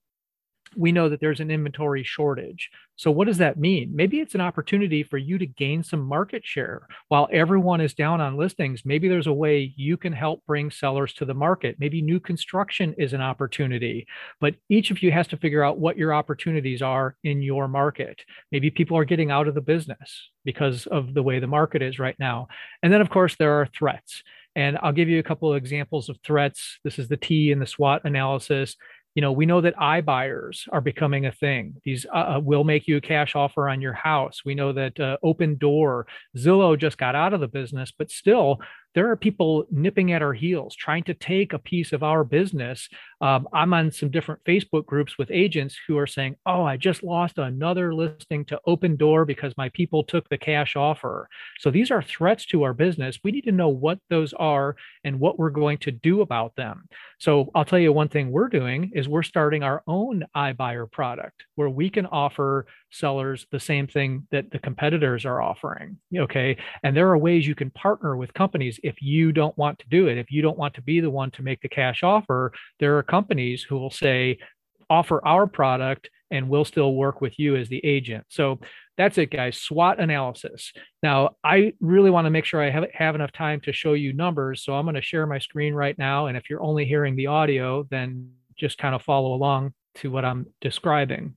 we 0.75 0.91
know 0.91 1.09
that 1.09 1.19
there's 1.19 1.39
an 1.39 1.51
inventory 1.51 2.03
shortage. 2.03 2.69
So 2.95 3.11
what 3.11 3.27
does 3.27 3.37
that 3.37 3.59
mean? 3.59 3.91
Maybe 3.93 4.19
it's 4.19 4.35
an 4.35 4.41
opportunity 4.41 5.03
for 5.03 5.17
you 5.17 5.37
to 5.37 5.45
gain 5.45 5.83
some 5.83 6.01
market 6.01 6.45
share 6.45 6.87
while 7.07 7.29
everyone 7.31 7.79
is 7.79 7.93
down 7.93 8.21
on 8.21 8.37
listings. 8.37 8.81
Maybe 8.83 9.07
there's 9.07 9.27
a 9.27 9.33
way 9.33 9.73
you 9.77 9.97
can 9.97 10.13
help 10.13 10.43
bring 10.45 10.71
sellers 10.71 11.13
to 11.13 11.25
the 11.25 11.33
market. 11.33 11.77
Maybe 11.79 12.01
new 12.01 12.19
construction 12.19 12.95
is 12.97 13.13
an 13.13 13.21
opportunity, 13.21 14.07
but 14.41 14.55
each 14.69 14.91
of 14.91 15.01
you 15.01 15.11
has 15.11 15.27
to 15.27 15.37
figure 15.37 15.63
out 15.63 15.79
what 15.79 15.97
your 15.97 16.13
opportunities 16.13 16.81
are 16.81 17.15
in 17.23 17.41
your 17.41 17.67
market. 17.67 18.21
Maybe 18.51 18.69
people 18.69 18.97
are 18.97 19.05
getting 19.05 19.31
out 19.31 19.47
of 19.47 19.55
the 19.55 19.61
business 19.61 20.29
because 20.43 20.87
of 20.87 21.13
the 21.13 21.23
way 21.23 21.39
the 21.39 21.47
market 21.47 21.81
is 21.81 21.99
right 21.99 22.15
now. 22.19 22.47
And 22.81 22.91
then 22.91 23.01
of 23.01 23.09
course 23.09 23.35
there 23.37 23.61
are 23.61 23.67
threats. 23.67 24.23
And 24.57 24.77
I'll 24.81 24.91
give 24.91 25.07
you 25.07 25.19
a 25.19 25.23
couple 25.23 25.51
of 25.51 25.57
examples 25.57 26.09
of 26.09 26.17
threats. 26.25 26.79
This 26.83 26.99
is 26.99 27.07
the 27.07 27.15
T 27.15 27.51
in 27.51 27.59
the 27.59 27.67
SWOT 27.67 28.01
analysis 28.03 28.75
you 29.17 29.21
know, 29.21 29.31
we 29.31 29.47
know 29.47 29.61
that 29.61 29.75
iBuyers 29.77 30.67
are 30.71 30.79
becoming 30.79 31.25
a 31.25 31.31
thing. 31.31 31.73
These 31.83 32.05
uh, 32.13 32.35
uh, 32.35 32.39
will 32.39 32.63
make 32.63 32.87
you 32.87 32.97
a 32.97 33.01
cash 33.01 33.35
offer 33.35 33.67
on 33.67 33.81
your 33.81 33.93
house. 33.93 34.41
We 34.45 34.53
know 34.53 34.73
that 34.73 34.99
uh, 34.99 35.17
Opendoor, 35.25 36.03
Zillow 36.37 36.77
just 36.77 36.99
got 36.99 37.15
out 37.15 37.33
of 37.33 37.39
the 37.39 37.47
business, 37.47 37.91
but 37.97 38.11
still, 38.11 38.59
there 38.95 39.09
are 39.09 39.15
people 39.15 39.65
nipping 39.69 40.11
at 40.11 40.21
our 40.21 40.33
heels, 40.33 40.75
trying 40.75 41.03
to 41.03 41.13
take 41.13 41.53
a 41.53 41.59
piece 41.59 41.93
of 41.93 42.03
our 42.03 42.23
business. 42.23 42.89
Um, 43.21 43.47
I'm 43.53 43.73
on 43.73 43.91
some 43.91 44.09
different 44.09 44.43
Facebook 44.43 44.85
groups 44.85 45.17
with 45.17 45.29
agents 45.31 45.77
who 45.87 45.97
are 45.97 46.07
saying, 46.07 46.35
"Oh, 46.45 46.63
I 46.63 46.77
just 46.77 47.03
lost 47.03 47.37
another 47.37 47.93
listing 47.93 48.45
to 48.45 48.59
Opendoor 48.67 49.25
because 49.25 49.55
my 49.57 49.69
people 49.69 50.03
took 50.03 50.27
the 50.29 50.37
cash 50.37 50.75
offer." 50.75 51.29
So 51.59 51.69
these 51.69 51.91
are 51.91 52.01
threats 52.01 52.45
to 52.47 52.63
our 52.63 52.73
business. 52.73 53.19
We 53.23 53.31
need 53.31 53.45
to 53.45 53.51
know 53.51 53.69
what 53.69 53.99
those 54.09 54.33
are 54.33 54.75
and 55.03 55.19
what 55.19 55.37
we're 55.37 55.49
going 55.49 55.77
to 55.79 55.91
do 55.91 56.21
about 56.21 56.55
them. 56.55 56.87
So 57.19 57.49
I'll 57.55 57.65
tell 57.65 57.79
you 57.79 57.93
one 57.93 58.09
thing 58.09 58.31
we're 58.31 58.49
doing 58.49 58.91
is 58.93 59.07
we're 59.07 59.23
starting 59.23 59.63
our 59.63 59.83
own 59.87 60.25
iBuyer 60.35 60.91
product 60.91 61.43
where 61.55 61.69
we 61.69 61.89
can 61.89 62.05
offer 62.05 62.65
sellers 62.89 63.45
the 63.51 63.59
same 63.59 63.87
thing 63.87 64.27
that 64.31 64.51
the 64.51 64.59
competitors 64.59 65.25
are 65.25 65.41
offering. 65.41 65.97
Okay. 66.15 66.57
And 66.83 66.95
there 66.95 67.09
are 67.09 67.17
ways 67.17 67.47
you 67.47 67.55
can 67.55 67.69
partner 67.71 68.15
with 68.15 68.33
companies 68.33 68.79
if 68.83 69.01
you 69.01 69.31
don't 69.31 69.57
want 69.57 69.79
to 69.79 69.89
do 69.89 70.07
it. 70.07 70.17
If 70.17 70.31
you 70.31 70.41
don't 70.41 70.57
want 70.57 70.73
to 70.75 70.81
be 70.81 70.99
the 70.99 71.09
one 71.09 71.31
to 71.31 71.43
make 71.43 71.61
the 71.61 71.69
cash 71.69 72.03
offer, 72.03 72.53
there 72.79 72.97
are 72.97 73.03
companies 73.03 73.63
who 73.63 73.77
will 73.77 73.91
say, 73.91 74.37
offer 74.89 75.25
our 75.25 75.47
product 75.47 76.09
and 76.31 76.49
we'll 76.49 76.65
still 76.65 76.93
work 76.93 77.21
with 77.21 77.37
you 77.39 77.55
as 77.55 77.69
the 77.69 77.83
agent. 77.85 78.25
So 78.29 78.59
that's 78.97 79.17
it, 79.17 79.31
guys. 79.31 79.57
SWOT 79.57 79.99
analysis. 79.99 80.73
Now, 81.03 81.35
I 81.43 81.73
really 81.79 82.09
want 82.09 82.25
to 82.25 82.31
make 82.31 82.45
sure 82.45 82.61
I 82.61 82.69
have, 82.69 82.85
have 82.93 83.15
enough 83.15 83.31
time 83.31 83.61
to 83.61 83.73
show 83.73 83.93
you 83.93 84.13
numbers. 84.13 84.63
So 84.63 84.73
I'm 84.73 84.85
going 84.85 84.95
to 84.95 85.01
share 85.01 85.27
my 85.27 85.39
screen 85.39 85.73
right 85.73 85.97
now. 85.97 86.27
And 86.27 86.37
if 86.37 86.49
you're 86.49 86.63
only 86.63 86.85
hearing 86.85 87.15
the 87.15 87.27
audio, 87.27 87.85
then 87.89 88.31
just 88.57 88.77
kind 88.77 88.95
of 88.95 89.01
follow 89.03 89.33
along 89.33 89.73
to 89.95 90.11
what 90.11 90.25
I'm 90.25 90.47
describing. 90.61 91.35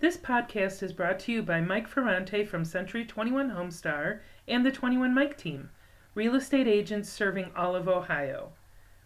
This 0.00 0.16
podcast 0.16 0.82
is 0.82 0.94
brought 0.94 1.18
to 1.20 1.32
you 1.32 1.42
by 1.42 1.60
Mike 1.60 1.86
Ferrante 1.86 2.46
from 2.46 2.64
Century 2.64 3.04
21 3.04 3.50
Homestar 3.50 4.20
and 4.48 4.64
the 4.64 4.72
21 4.72 5.12
Mike 5.12 5.36
team, 5.36 5.68
real 6.14 6.34
estate 6.34 6.66
agents 6.66 7.10
serving 7.10 7.50
all 7.54 7.76
of 7.76 7.86
Ohio. 7.86 8.52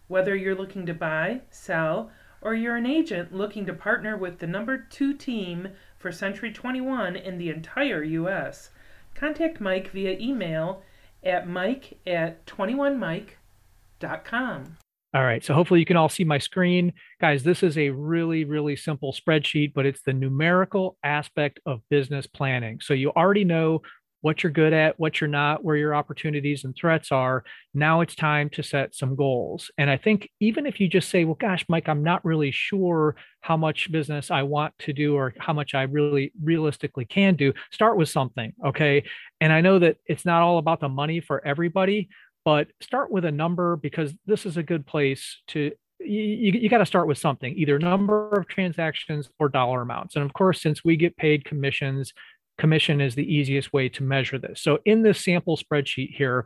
Whether 0.07 0.37
you're 0.37 0.55
looking 0.55 0.85
to 0.85 0.93
buy, 0.93 1.41
sell, 1.49 2.11
or 2.39 2.55
you're 2.55 2.77
an 2.77 2.85
agent 2.85 3.35
looking 3.35 3.65
to 3.65 3.73
partner 3.73 4.15
with 4.15 4.39
the 4.39 4.47
number 4.47 4.77
two 4.77 5.13
team 5.13 5.67
for 5.97 6.13
Century 6.13 6.53
21 6.53 7.17
in 7.17 7.39
the 7.39 7.49
entire 7.49 8.01
U.S., 8.01 8.69
contact 9.15 9.59
Mike 9.59 9.89
via 9.89 10.17
email 10.17 10.81
at 11.25 11.45
mike 11.45 11.99
at 12.07 12.45
21mike.com. 12.45 14.77
All 15.15 15.23
right. 15.23 15.45
So 15.45 15.53
hopefully 15.53 15.79
you 15.79 15.85
can 15.85 15.95
all 15.95 16.09
see 16.09 16.25
my 16.25 16.39
screen. 16.39 16.91
Guys, 17.21 17.41
this 17.41 17.63
is 17.63 17.77
a 17.77 17.89
really, 17.89 18.43
really 18.43 18.75
simple 18.75 19.13
spreadsheet, 19.13 19.73
but 19.73 19.85
it's 19.85 20.01
the 20.01 20.11
numerical 20.11 20.97
aspect 21.05 21.61
of 21.65 21.79
business 21.89 22.27
planning. 22.27 22.81
So 22.81 22.93
you 22.93 23.11
already 23.11 23.45
know 23.45 23.81
what 24.19 24.43
you're 24.43 24.51
good 24.51 24.73
at, 24.73 24.99
what 24.99 25.21
you're 25.21 25.29
not, 25.29 25.63
where 25.63 25.77
your 25.77 25.95
opportunities 25.95 26.65
and 26.65 26.75
threats 26.75 27.13
are. 27.13 27.45
Now 27.73 28.01
it's 28.01 28.15
time 28.15 28.49
to 28.49 28.63
set 28.63 28.93
some 28.93 29.15
goals. 29.15 29.71
And 29.77 29.89
I 29.89 29.95
think 29.95 30.29
even 30.41 30.65
if 30.65 30.81
you 30.81 30.89
just 30.89 31.09
say, 31.09 31.23
well, 31.23 31.37
gosh, 31.39 31.63
Mike, 31.69 31.87
I'm 31.87 32.03
not 32.03 32.25
really 32.25 32.51
sure 32.51 33.15
how 33.39 33.55
much 33.55 33.91
business 33.91 34.31
I 34.31 34.41
want 34.41 34.73
to 34.79 34.91
do 34.93 35.15
or 35.15 35.33
how 35.37 35.53
much 35.53 35.75
I 35.75 35.83
really 35.83 36.33
realistically 36.43 37.05
can 37.05 37.35
do, 37.35 37.53
start 37.71 37.95
with 37.95 38.09
something. 38.09 38.51
Okay. 38.65 39.03
And 39.39 39.53
I 39.53 39.61
know 39.61 39.79
that 39.79 39.97
it's 40.07 40.25
not 40.25 40.41
all 40.41 40.57
about 40.57 40.81
the 40.81 40.89
money 40.89 41.21
for 41.21 41.45
everybody, 41.45 42.09
but 42.45 42.67
start 42.81 43.11
with 43.11 43.25
a 43.25 43.31
number 43.31 43.75
because 43.75 44.13
this 44.25 44.45
is 44.45 44.55
a 44.55 44.63
good 44.63 44.85
place 44.85 45.41
to 45.47 45.71
you, 45.99 46.51
you 46.51 46.69
got 46.69 46.79
to 46.79 46.85
start 46.85 47.07
with 47.07 47.17
something 47.17 47.53
either 47.57 47.79
number 47.79 48.29
of 48.31 48.47
transactions 48.47 49.29
or 49.39 49.49
dollar 49.49 49.81
amounts 49.81 50.15
and 50.15 50.23
of 50.23 50.33
course 50.33 50.61
since 50.61 50.83
we 50.83 50.95
get 50.95 51.17
paid 51.17 51.43
commissions 51.45 52.13
commission 52.57 53.01
is 53.01 53.15
the 53.15 53.33
easiest 53.33 53.73
way 53.73 53.89
to 53.89 54.03
measure 54.03 54.37
this. 54.37 54.61
So 54.61 54.79
in 54.85 55.01
this 55.01 55.23
sample 55.23 55.57
spreadsheet 55.57 56.15
here, 56.15 56.45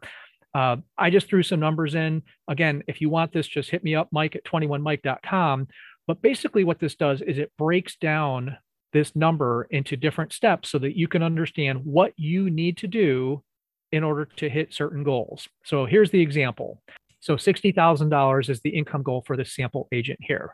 uh, 0.56 0.78
I 0.98 1.10
just 1.10 1.28
threw 1.28 1.44
some 1.44 1.60
numbers 1.60 1.96
in. 1.96 2.24
Again, 2.48 2.84
if 2.88 3.02
you 3.02 3.10
want 3.10 3.32
this, 3.32 3.48
just 3.48 3.70
hit 3.70 3.84
me 3.84 3.96
up, 3.96 4.10
Mike 4.12 4.36
at 4.36 4.44
21mike.com. 4.46 5.68
But 6.08 6.22
basically, 6.22 6.64
what 6.64 6.80
this 6.80 6.96
does 6.96 7.22
is 7.22 7.38
it 7.38 7.52
breaks 7.58 7.96
down 7.98 8.58
this 8.92 9.16
number 9.16 9.68
into 9.70 9.96
different 9.96 10.34
steps 10.34 10.70
so 10.70 10.80
that 10.80 10.98
you 10.98 11.08
can 11.08 11.22
understand 11.22 11.82
what 11.84 12.14
you 12.18 12.50
need 12.50 12.78
to 12.78 12.88
do 12.88 13.44
in 13.92 14.04
order 14.04 14.26
to 14.26 14.50
hit 14.50 14.74
certain 14.74 15.04
goals. 15.04 15.48
So 15.64 15.86
here's 15.86 16.12
the 16.12 16.22
example. 16.22 16.82
So 17.20 17.36
$60,000 17.36 18.50
is 18.50 18.62
the 18.62 18.70
income 18.70 19.04
goal 19.04 19.24
for 19.26 19.36
this 19.36 19.54
sample 19.54 19.88
agent 19.92 20.20
here. 20.22 20.54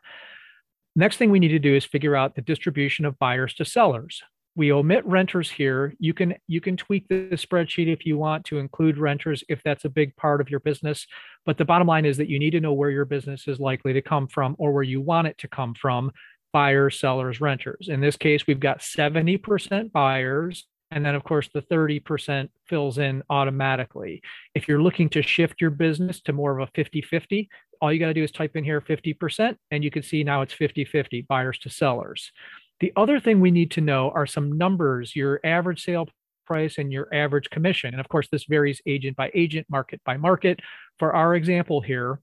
Next 0.95 1.17
thing 1.17 1.29
we 1.29 1.39
need 1.39 1.49
to 1.49 1.59
do 1.59 1.75
is 1.75 1.85
figure 1.85 2.15
out 2.15 2.35
the 2.35 2.41
distribution 2.41 3.05
of 3.05 3.19
buyers 3.19 3.53
to 3.55 3.65
sellers 3.65 4.21
we 4.55 4.71
omit 4.71 5.05
renters 5.05 5.51
here. 5.51 5.93
You 5.99 6.13
can 6.13 6.35
you 6.47 6.61
can 6.61 6.77
tweak 6.77 7.07
the 7.09 7.27
spreadsheet 7.31 7.91
if 7.91 8.05
you 8.05 8.17
want 8.17 8.45
to 8.45 8.57
include 8.57 8.97
renters 8.97 9.43
if 9.49 9.61
that's 9.63 9.85
a 9.85 9.89
big 9.89 10.15
part 10.15 10.41
of 10.41 10.49
your 10.49 10.61
business. 10.61 11.05
But 11.45 11.57
the 11.57 11.65
bottom 11.65 11.87
line 11.87 12.05
is 12.05 12.17
that 12.17 12.29
you 12.29 12.39
need 12.39 12.51
to 12.51 12.61
know 12.61 12.73
where 12.73 12.89
your 12.89 13.05
business 13.05 13.47
is 13.47 13.59
likely 13.59 13.93
to 13.93 14.01
come 14.01 14.27
from 14.27 14.55
or 14.57 14.71
where 14.71 14.83
you 14.83 15.01
want 15.01 15.27
it 15.27 15.37
to 15.39 15.47
come 15.47 15.73
from 15.73 16.11
buyers, 16.53 16.99
sellers, 16.99 17.41
renters. 17.41 17.89
In 17.89 17.99
this 17.99 18.15
case, 18.15 18.47
we've 18.47 18.61
got 18.61 18.79
70% 18.79 19.91
buyers. 19.91 20.65
And 20.91 21.05
then, 21.05 21.15
of 21.15 21.23
course, 21.23 21.49
the 21.53 21.61
30% 21.63 22.49
fills 22.67 22.97
in 22.97 23.23
automatically. 23.29 24.21
If 24.53 24.67
you're 24.67 24.81
looking 24.81 25.09
to 25.09 25.21
shift 25.21 25.59
your 25.59 25.71
business 25.71 26.21
to 26.21 26.33
more 26.33 26.57
of 26.57 26.67
a 26.67 26.71
50 26.73 27.01
50, 27.01 27.49
all 27.81 27.91
you 27.91 27.99
got 27.99 28.07
to 28.07 28.13
do 28.13 28.23
is 28.23 28.31
type 28.31 28.55
in 28.55 28.63
here 28.63 28.81
50%, 28.81 29.55
and 29.71 29.83
you 29.83 29.91
can 29.91 30.03
see 30.03 30.23
now 30.23 30.41
it's 30.41 30.53
50 30.53 30.85
50 30.85 31.21
buyers 31.23 31.57
to 31.59 31.69
sellers. 31.69 32.31
The 32.79 32.93
other 32.95 33.19
thing 33.19 33.39
we 33.39 33.51
need 33.51 33.71
to 33.71 33.81
know 33.81 34.11
are 34.11 34.25
some 34.25 34.57
numbers, 34.57 35.15
your 35.15 35.39
average 35.43 35.83
sale 35.83 36.07
price 36.45 36.77
and 36.77 36.91
your 36.91 37.07
average 37.13 37.49
commission. 37.49 37.93
And 37.93 37.99
of 37.99 38.09
course, 38.09 38.27
this 38.31 38.45
varies 38.45 38.81
agent 38.85 39.17
by 39.17 39.31
agent, 39.33 39.67
market 39.69 40.01
by 40.05 40.17
market. 40.17 40.59
For 40.99 41.15
our 41.15 41.35
example 41.35 41.81
here, 41.81 42.19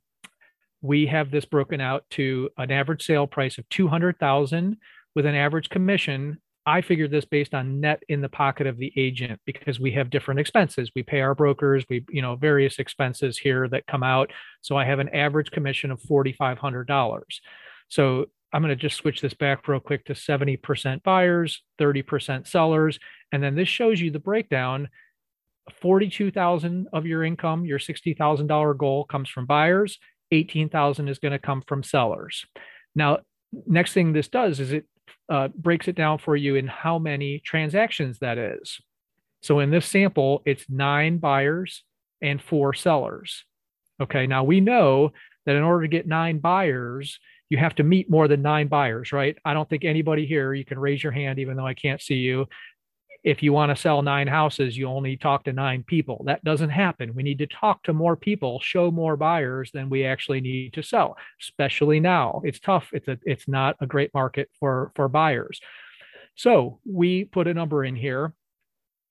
we 0.80 1.06
have 1.06 1.30
this 1.30 1.44
broken 1.44 1.80
out 1.80 2.04
to 2.10 2.50
an 2.58 2.70
average 2.70 3.04
sale 3.04 3.26
price 3.26 3.58
of 3.58 3.68
200,000 3.68 4.76
with 5.14 5.26
an 5.26 5.34
average 5.34 5.68
commission. 5.68 6.40
I 6.64 6.80
figured 6.80 7.10
this 7.10 7.24
based 7.24 7.54
on 7.54 7.80
net 7.80 8.02
in 8.08 8.20
the 8.20 8.28
pocket 8.28 8.66
of 8.66 8.78
the 8.78 8.92
agent 8.96 9.40
because 9.44 9.80
we 9.80 9.92
have 9.92 10.10
different 10.10 10.40
expenses. 10.40 10.92
We 10.94 11.02
pay 11.02 11.20
our 11.20 11.34
brokers, 11.34 11.84
we, 11.88 12.04
you 12.08 12.22
know, 12.22 12.36
various 12.36 12.78
expenses 12.78 13.36
here 13.36 13.68
that 13.68 13.86
come 13.86 14.02
out. 14.04 14.32
So 14.60 14.76
I 14.76 14.84
have 14.84 15.00
an 15.00 15.08
average 15.08 15.50
commission 15.50 15.90
of 15.90 16.00
$4,500. 16.00 17.22
So 17.88 18.26
I'm 18.52 18.62
going 18.62 18.70
to 18.70 18.76
just 18.76 18.96
switch 18.96 19.20
this 19.20 19.34
back 19.34 19.66
real 19.66 19.80
quick 19.80 20.04
to 20.04 20.12
70% 20.12 21.02
buyers, 21.02 21.62
30% 21.80 22.46
sellers. 22.46 22.98
And 23.32 23.42
then 23.42 23.56
this 23.56 23.68
shows 23.68 24.00
you 24.00 24.10
the 24.10 24.18
breakdown. 24.18 24.88
42,000 25.80 26.88
of 26.92 27.06
your 27.06 27.24
income, 27.24 27.64
your 27.64 27.78
$60,000 27.78 28.78
goal 28.78 29.04
comes 29.04 29.28
from 29.28 29.46
buyers. 29.46 29.98
18,000 30.30 31.08
is 31.08 31.18
going 31.18 31.32
to 31.32 31.38
come 31.38 31.62
from 31.66 31.82
sellers. 31.82 32.46
Now, 32.94 33.18
next 33.66 33.92
thing 33.92 34.12
this 34.12 34.28
does 34.28 34.60
is 34.60 34.72
it 34.72 34.86
uh, 35.32 35.48
breaks 35.48 35.88
it 35.88 35.96
down 35.96 36.18
for 36.18 36.36
you 36.36 36.56
in 36.56 36.66
how 36.66 36.98
many 36.98 37.38
transactions 37.38 38.18
that 38.18 38.36
is. 38.36 38.82
So 39.40 39.60
in 39.60 39.70
this 39.70 39.86
sample, 39.86 40.42
it's 40.44 40.66
nine 40.68 41.16
buyers 41.16 41.84
and 42.20 42.40
four 42.40 42.74
sellers. 42.74 43.44
Okay, 43.98 44.26
now 44.26 44.44
we 44.44 44.60
know 44.60 45.12
that 45.46 45.56
in 45.56 45.62
order 45.62 45.82
to 45.82 45.88
get 45.88 46.06
nine 46.06 46.38
buyers, 46.38 47.18
you 47.48 47.56
have 47.56 47.74
to 47.76 47.82
meet 47.82 48.10
more 48.10 48.28
than 48.28 48.42
nine 48.42 48.68
buyers, 48.68 49.10
right? 49.10 49.34
I 49.42 49.54
don't 49.54 49.68
think 49.70 49.86
anybody 49.86 50.26
here, 50.26 50.52
you 50.52 50.66
can 50.66 50.78
raise 50.78 51.02
your 51.02 51.12
hand, 51.12 51.38
even 51.38 51.56
though 51.56 51.66
I 51.66 51.74
can't 51.74 52.02
see 52.02 52.16
you. 52.16 52.46
If 53.24 53.42
you 53.42 53.52
want 53.52 53.70
to 53.70 53.80
sell 53.80 54.02
nine 54.02 54.26
houses, 54.26 54.76
you 54.76 54.88
only 54.88 55.16
talk 55.16 55.44
to 55.44 55.52
nine 55.52 55.84
people. 55.84 56.24
That 56.26 56.42
doesn't 56.42 56.70
happen. 56.70 57.14
We 57.14 57.22
need 57.22 57.38
to 57.38 57.46
talk 57.46 57.84
to 57.84 57.92
more 57.92 58.16
people, 58.16 58.58
show 58.60 58.90
more 58.90 59.16
buyers 59.16 59.70
than 59.72 59.88
we 59.88 60.04
actually 60.04 60.40
need 60.40 60.72
to 60.72 60.82
sell, 60.82 61.16
especially 61.40 62.00
now. 62.00 62.42
It's 62.44 62.58
tough. 62.58 62.90
It's 62.92 63.06
a, 63.06 63.18
it's 63.22 63.46
not 63.46 63.76
a 63.80 63.86
great 63.86 64.12
market 64.12 64.50
for, 64.58 64.90
for 64.96 65.08
buyers. 65.08 65.60
So 66.34 66.80
we 66.84 67.24
put 67.24 67.46
a 67.46 67.54
number 67.54 67.84
in 67.84 67.94
here. 67.94 68.34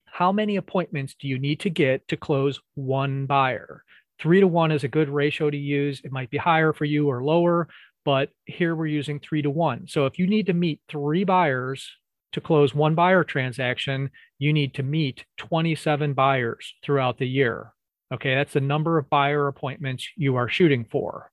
How 0.05 0.33
many 0.33 0.57
appointments 0.57 1.15
do 1.17 1.29
you 1.29 1.39
need 1.39 1.61
to 1.61 1.69
get 1.69 2.05
to 2.09 2.17
close 2.17 2.59
one 2.75 3.27
buyer? 3.27 3.83
Three 4.19 4.41
to 4.41 4.47
one 4.47 4.71
is 4.71 4.83
a 4.83 4.89
good 4.89 5.07
ratio 5.07 5.49
to 5.49 5.57
use. 5.57 6.01
It 6.03 6.11
might 6.11 6.29
be 6.29 6.37
higher 6.37 6.73
for 6.73 6.85
you 6.85 7.07
or 7.07 7.23
lower 7.23 7.69
but 8.03 8.29
here 8.45 8.75
we're 8.75 8.87
using 8.87 9.19
three 9.19 9.41
to 9.41 9.49
one. 9.49 9.87
So 9.87 10.05
if 10.05 10.17
you 10.17 10.27
need 10.27 10.47
to 10.47 10.53
meet 10.53 10.81
three 10.89 11.23
buyers 11.23 11.89
to 12.33 12.41
close 12.41 12.73
one 12.73 12.95
buyer 12.95 13.23
transaction, 13.23 14.09
you 14.39 14.53
need 14.53 14.73
to 14.75 14.83
meet 14.83 15.25
27 15.37 16.13
buyers 16.13 16.73
throughout 16.83 17.17
the 17.17 17.27
year. 17.27 17.73
Okay, 18.13 18.35
that's 18.35 18.53
the 18.53 18.61
number 18.61 18.97
of 18.97 19.09
buyer 19.09 19.47
appointments 19.47 20.07
you 20.15 20.35
are 20.35 20.49
shooting 20.49 20.85
for. 20.89 21.31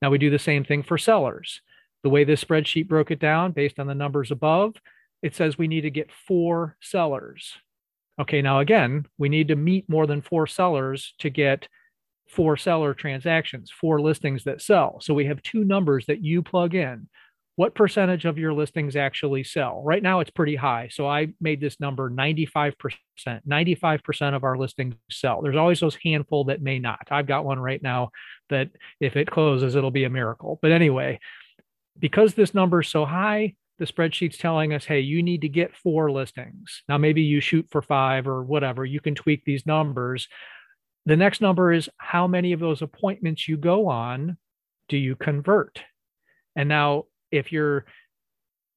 Now 0.00 0.10
we 0.10 0.18
do 0.18 0.30
the 0.30 0.38
same 0.38 0.64
thing 0.64 0.82
for 0.82 0.98
sellers. 0.98 1.60
The 2.02 2.08
way 2.08 2.24
this 2.24 2.42
spreadsheet 2.42 2.88
broke 2.88 3.10
it 3.10 3.18
down 3.18 3.52
based 3.52 3.78
on 3.78 3.86
the 3.86 3.94
numbers 3.94 4.30
above, 4.30 4.74
it 5.22 5.34
says 5.34 5.58
we 5.58 5.68
need 5.68 5.82
to 5.82 5.90
get 5.90 6.12
four 6.12 6.76
sellers. 6.80 7.54
Okay, 8.20 8.42
now 8.42 8.60
again, 8.60 9.06
we 9.16 9.28
need 9.28 9.48
to 9.48 9.56
meet 9.56 9.88
more 9.88 10.06
than 10.06 10.22
four 10.22 10.46
sellers 10.46 11.14
to 11.18 11.30
get 11.30 11.68
four 12.28 12.56
seller 12.56 12.94
transactions, 12.94 13.70
four 13.70 14.00
listings 14.00 14.44
that 14.44 14.62
sell. 14.62 14.98
So 15.00 15.14
we 15.14 15.26
have 15.26 15.42
two 15.42 15.64
numbers 15.64 16.06
that 16.06 16.22
you 16.22 16.42
plug 16.42 16.74
in. 16.74 17.08
What 17.58 17.74
percentage 17.74 18.24
of 18.24 18.38
your 18.38 18.52
listings 18.52 18.94
actually 18.94 19.42
sell? 19.42 19.82
Right 19.82 20.00
now, 20.00 20.20
it's 20.20 20.30
pretty 20.30 20.54
high. 20.54 20.90
So 20.92 21.08
I 21.08 21.30
made 21.40 21.60
this 21.60 21.80
number 21.80 22.08
95%. 22.08 22.72
95% 23.26 24.36
of 24.36 24.44
our 24.44 24.56
listings 24.56 24.94
sell. 25.10 25.42
There's 25.42 25.56
always 25.56 25.80
those 25.80 25.98
handful 26.00 26.44
that 26.44 26.62
may 26.62 26.78
not. 26.78 27.08
I've 27.10 27.26
got 27.26 27.44
one 27.44 27.58
right 27.58 27.82
now 27.82 28.12
that 28.50 28.70
if 29.00 29.16
it 29.16 29.28
closes, 29.28 29.74
it'll 29.74 29.90
be 29.90 30.04
a 30.04 30.08
miracle. 30.08 30.60
But 30.62 30.70
anyway, 30.70 31.18
because 31.98 32.34
this 32.34 32.54
number 32.54 32.82
is 32.82 32.88
so 32.88 33.04
high, 33.04 33.56
the 33.80 33.86
spreadsheet's 33.86 34.38
telling 34.38 34.72
us, 34.72 34.84
hey, 34.84 35.00
you 35.00 35.20
need 35.20 35.40
to 35.40 35.48
get 35.48 35.74
four 35.74 36.12
listings. 36.12 36.84
Now, 36.88 36.96
maybe 36.96 37.22
you 37.22 37.40
shoot 37.40 37.66
for 37.72 37.82
five 37.82 38.28
or 38.28 38.44
whatever. 38.44 38.84
You 38.84 39.00
can 39.00 39.16
tweak 39.16 39.44
these 39.44 39.66
numbers. 39.66 40.28
The 41.06 41.16
next 41.16 41.40
number 41.40 41.72
is 41.72 41.90
how 41.96 42.28
many 42.28 42.52
of 42.52 42.60
those 42.60 42.82
appointments 42.82 43.48
you 43.48 43.56
go 43.56 43.88
on 43.88 44.38
do 44.88 44.96
you 44.96 45.16
convert? 45.16 45.82
And 46.54 46.68
now, 46.68 47.06
if 47.30 47.52
you're 47.52 47.84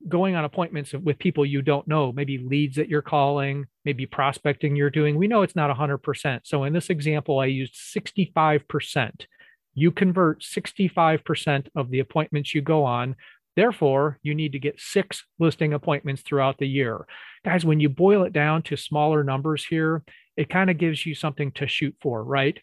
going 0.08 0.36
on 0.36 0.46
appointments 0.46 0.94
with 0.94 1.20
people 1.20 1.46
you 1.46 1.62
don't 1.62 1.88
know, 1.88 2.12
maybe 2.12 2.38
leads 2.38 2.76
that 2.78 2.90
you're 2.90 3.02
calling, 3.02 3.66
maybe 3.86 4.06
prospecting 4.06 4.76
you're 4.76 4.90
doing, 4.90 5.16
we 5.16 5.28
know 5.28 5.44
it's 5.44 5.56
not 5.56 5.76
100%. 5.76 6.42
So 6.44 6.64
in 6.64 6.74
this 6.74 6.90
example, 6.90 7.40
I 7.40 7.46
used 7.46 7.76
65%. 7.76 9.26
You 9.74 9.92
convert 9.92 10.42
65% 10.42 11.68
of 11.76 11.90
the 11.90 12.00
appointments 12.00 12.54
you 12.54 12.62
go 12.62 12.84
on. 12.84 13.16
Therefore, 13.56 14.18
you 14.24 14.34
need 14.34 14.54
to 14.54 14.60
get 14.60 14.80
six 14.80 15.26
listing 15.40 15.74
appointments 15.74 16.22
throughout 16.22 16.58
the 16.58 16.68
year. 16.68 17.06
Guys, 17.46 17.66
when 17.66 17.80
you 17.80 17.90
boil 17.90 18.24
it 18.24 18.34
down 18.34 18.64
to 18.64 18.78
smaller 18.78 19.24
numbers 19.24 19.66
here, 19.66 20.04
it 20.38 20.50
kind 20.50 20.70
of 20.70 20.78
gives 20.78 21.06
you 21.06 21.14
something 21.14 21.52
to 21.54 21.68
shoot 21.68 21.96
for, 22.02 22.24
right? 22.24 22.60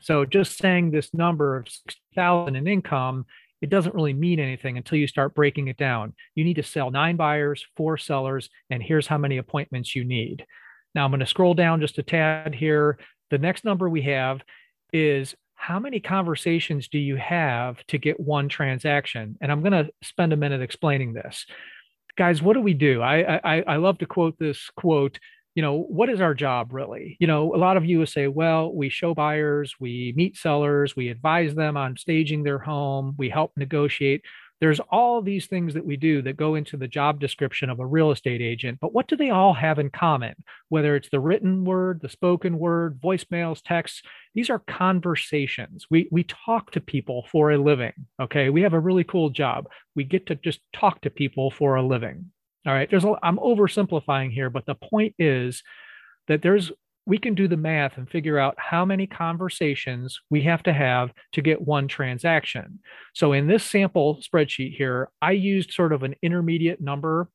So 0.00 0.24
just 0.24 0.58
saying 0.58 0.90
this 0.90 1.12
number 1.14 1.56
of 1.56 1.68
60,000 1.68 2.56
in 2.56 2.66
income, 2.66 3.26
it 3.62 3.70
doesn't 3.70 3.94
really 3.94 4.12
mean 4.12 4.38
anything 4.38 4.76
until 4.76 4.98
you 4.98 5.06
start 5.06 5.34
breaking 5.34 5.68
it 5.68 5.76
down. 5.76 6.14
You 6.34 6.44
need 6.44 6.54
to 6.54 6.62
sell 6.62 6.90
nine 6.90 7.16
buyers, 7.16 7.64
four 7.76 7.96
sellers, 7.96 8.50
and 8.70 8.82
here's 8.82 9.06
how 9.06 9.18
many 9.18 9.38
appointments 9.38 9.96
you 9.96 10.04
need. 10.04 10.44
Now 10.94 11.04
I'm 11.04 11.10
going 11.10 11.20
to 11.20 11.26
scroll 11.26 11.54
down 11.54 11.80
just 11.80 11.98
a 11.98 12.02
tad 12.02 12.54
here. 12.54 12.98
The 13.30 13.38
next 13.38 13.64
number 13.64 13.88
we 13.88 14.02
have 14.02 14.42
is 14.92 15.34
how 15.54 15.78
many 15.78 16.00
conversations 16.00 16.88
do 16.88 16.98
you 16.98 17.16
have 17.16 17.84
to 17.86 17.98
get 17.98 18.20
one 18.20 18.48
transaction? 18.48 19.36
And 19.40 19.50
I'm 19.50 19.62
going 19.62 19.72
to 19.72 19.90
spend 20.02 20.32
a 20.32 20.36
minute 20.36 20.60
explaining 20.60 21.12
this. 21.12 21.46
Guys, 22.16 22.40
what 22.40 22.54
do 22.54 22.60
we 22.60 22.74
do? 22.74 23.02
I, 23.02 23.36
I, 23.36 23.64
I 23.66 23.76
love 23.76 23.98
to 23.98 24.06
quote 24.06 24.38
this 24.38 24.70
quote 24.76 25.18
you 25.56 25.62
know, 25.62 25.86
what 25.88 26.10
is 26.10 26.20
our 26.20 26.34
job 26.34 26.72
really? 26.72 27.16
You 27.18 27.26
know, 27.26 27.54
a 27.54 27.56
lot 27.56 27.78
of 27.78 27.86
you 27.86 27.98
will 27.98 28.06
say, 28.06 28.28
well, 28.28 28.72
we 28.72 28.90
show 28.90 29.14
buyers, 29.14 29.74
we 29.80 30.12
meet 30.14 30.36
sellers, 30.36 30.94
we 30.94 31.08
advise 31.08 31.54
them 31.54 31.78
on 31.78 31.96
staging 31.96 32.42
their 32.42 32.58
home, 32.58 33.14
we 33.16 33.30
help 33.30 33.52
negotiate. 33.56 34.22
There's 34.60 34.80
all 34.80 35.22
these 35.22 35.46
things 35.46 35.72
that 35.72 35.84
we 35.84 35.96
do 35.96 36.20
that 36.22 36.36
go 36.36 36.56
into 36.56 36.76
the 36.76 36.88
job 36.88 37.20
description 37.20 37.70
of 37.70 37.80
a 37.80 37.86
real 37.86 38.10
estate 38.10 38.42
agent, 38.42 38.78
but 38.80 38.92
what 38.92 39.08
do 39.08 39.16
they 39.16 39.30
all 39.30 39.54
have 39.54 39.78
in 39.78 39.88
common? 39.88 40.34
Whether 40.68 40.94
it's 40.94 41.08
the 41.08 41.20
written 41.20 41.64
word, 41.64 42.00
the 42.02 42.08
spoken 42.10 42.58
word, 42.58 43.00
voicemails, 43.00 43.62
texts, 43.64 44.02
these 44.34 44.50
are 44.50 44.58
conversations. 44.58 45.86
We 45.90 46.08
we 46.10 46.24
talk 46.24 46.70
to 46.72 46.80
people 46.82 47.26
for 47.32 47.50
a 47.50 47.58
living, 47.58 47.94
okay? 48.20 48.50
We 48.50 48.62
have 48.62 48.74
a 48.74 48.80
really 48.80 49.04
cool 49.04 49.30
job. 49.30 49.68
We 49.94 50.04
get 50.04 50.26
to 50.26 50.34
just 50.34 50.60
talk 50.74 51.00
to 51.02 51.10
people 51.10 51.50
for 51.50 51.76
a 51.76 51.86
living. 51.86 52.30
All 52.66 52.72
right, 52.72 52.90
there's 52.90 53.04
a, 53.04 53.14
I'm 53.22 53.38
oversimplifying 53.38 54.32
here, 54.32 54.50
but 54.50 54.66
the 54.66 54.74
point 54.74 55.14
is 55.18 55.62
that 56.28 56.42
there's 56.42 56.72
we 57.06 57.18
can 57.18 57.34
do 57.34 57.46
the 57.46 57.56
math 57.56 57.98
and 57.98 58.10
figure 58.10 58.36
out 58.36 58.56
how 58.58 58.84
many 58.84 59.06
conversations 59.06 60.20
we 60.28 60.42
have 60.42 60.64
to 60.64 60.72
have 60.72 61.12
to 61.32 61.40
get 61.40 61.60
one 61.60 61.86
transaction. 61.86 62.80
So 63.14 63.32
in 63.32 63.46
this 63.46 63.62
sample 63.62 64.20
spreadsheet 64.20 64.76
here, 64.76 65.08
I 65.22 65.30
used 65.30 65.72
sort 65.72 65.92
of 65.92 66.02
an 66.02 66.16
intermediate 66.20 66.80
number 66.80 67.28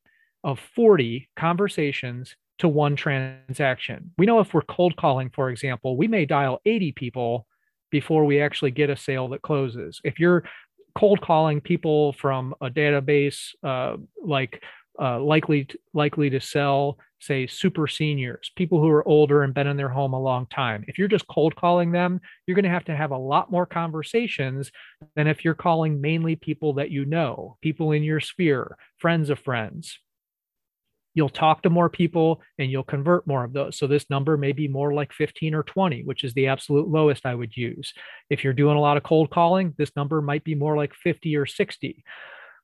of 0.44 0.60
40 0.76 1.30
conversations 1.38 2.36
to 2.60 2.68
one 2.68 2.98
transaction. 2.98 4.12
We 4.18 4.26
know 4.26 4.42
if 4.42 4.54
we're 4.54 4.62
cold 4.62 4.98
calling, 4.98 5.30
for 5.30 5.50
example, 5.50 5.96
we 5.96 6.10
may 6.10 6.26
dial 6.26 6.60
80 6.66 6.92
people 6.92 7.48
before 7.92 8.26
we 8.26 8.42
actually 8.42 8.72
get 8.72 8.90
a 8.90 8.98
sale 8.98 9.30
that 9.30 9.42
closes. 9.42 10.02
If 10.04 10.20
you're 10.20 10.44
cold 10.96 11.22
calling 11.22 11.62
people 11.62 12.14
from 12.14 12.54
a 12.62 12.70
database 12.70 13.56
uh, 13.64 13.96
like 14.22 14.62
uh, 15.00 15.20
likely 15.20 15.66
to, 15.66 15.78
likely 15.94 16.30
to 16.30 16.42
sell 16.42 16.98
say 17.20 17.46
super 17.46 17.88
seniors 17.88 18.52
people 18.56 18.80
who 18.80 18.90
are 18.90 19.08
older 19.08 19.44
and 19.44 19.54
been 19.54 19.68
in 19.68 19.78
their 19.78 19.90
home 19.90 20.14
a 20.14 20.20
long 20.20 20.48
time. 20.48 20.84
If 20.88 20.98
you're 20.98 21.08
just 21.08 21.28
cold 21.28 21.56
calling 21.56 21.92
them 21.92 22.20
you're 22.46 22.56
going 22.56 22.66
to 22.66 22.72
have 22.72 22.86
to 22.86 22.96
have 22.96 23.12
a 23.12 23.18
lot 23.18 23.52
more 23.52 23.66
conversations 23.66 24.72
than 25.16 25.28
if 25.28 25.46
you're 25.46 25.54
calling 25.54 26.02
mainly 26.02 26.36
people 26.36 26.74
that 26.74 26.92
you 26.92 27.06
know 27.06 27.58
people 27.62 27.92
in 27.92 28.04
your 28.04 28.20
sphere 28.20 28.78
friends 28.98 29.30
of 29.30 29.40
friends. 29.40 30.00
You'll 31.14 31.30
talk 31.30 31.64
to 31.64 31.70
more 31.70 31.90
people 31.90 32.42
and 32.58 32.72
you'll 32.72 32.84
convert 32.84 33.28
more 33.28 33.44
of 33.44 33.52
those. 33.52 33.78
So 33.78 33.86
this 33.86 34.10
number 34.10 34.38
may 34.38 34.54
be 34.54 34.70
more 34.70 34.94
like 34.94 35.12
15 35.14 35.54
or 35.54 35.64
20 35.64 36.04
which 36.04 36.24
is 36.24 36.34
the 36.34 36.48
absolute 36.48 36.88
lowest 36.88 37.26
i 37.26 37.36
would 37.36 37.56
use. 37.56 37.94
If 38.30 38.44
you're 38.44 38.54
doing 38.54 38.78
a 38.78 38.82
lot 38.82 38.98
of 38.98 39.04
cold 39.04 39.30
calling 39.30 39.74
this 39.78 39.92
number 39.96 40.22
might 40.22 40.44
be 40.44 40.56
more 40.56 40.76
like 40.76 40.94
50 40.96 41.36
or 41.36 41.46
60 41.46 42.04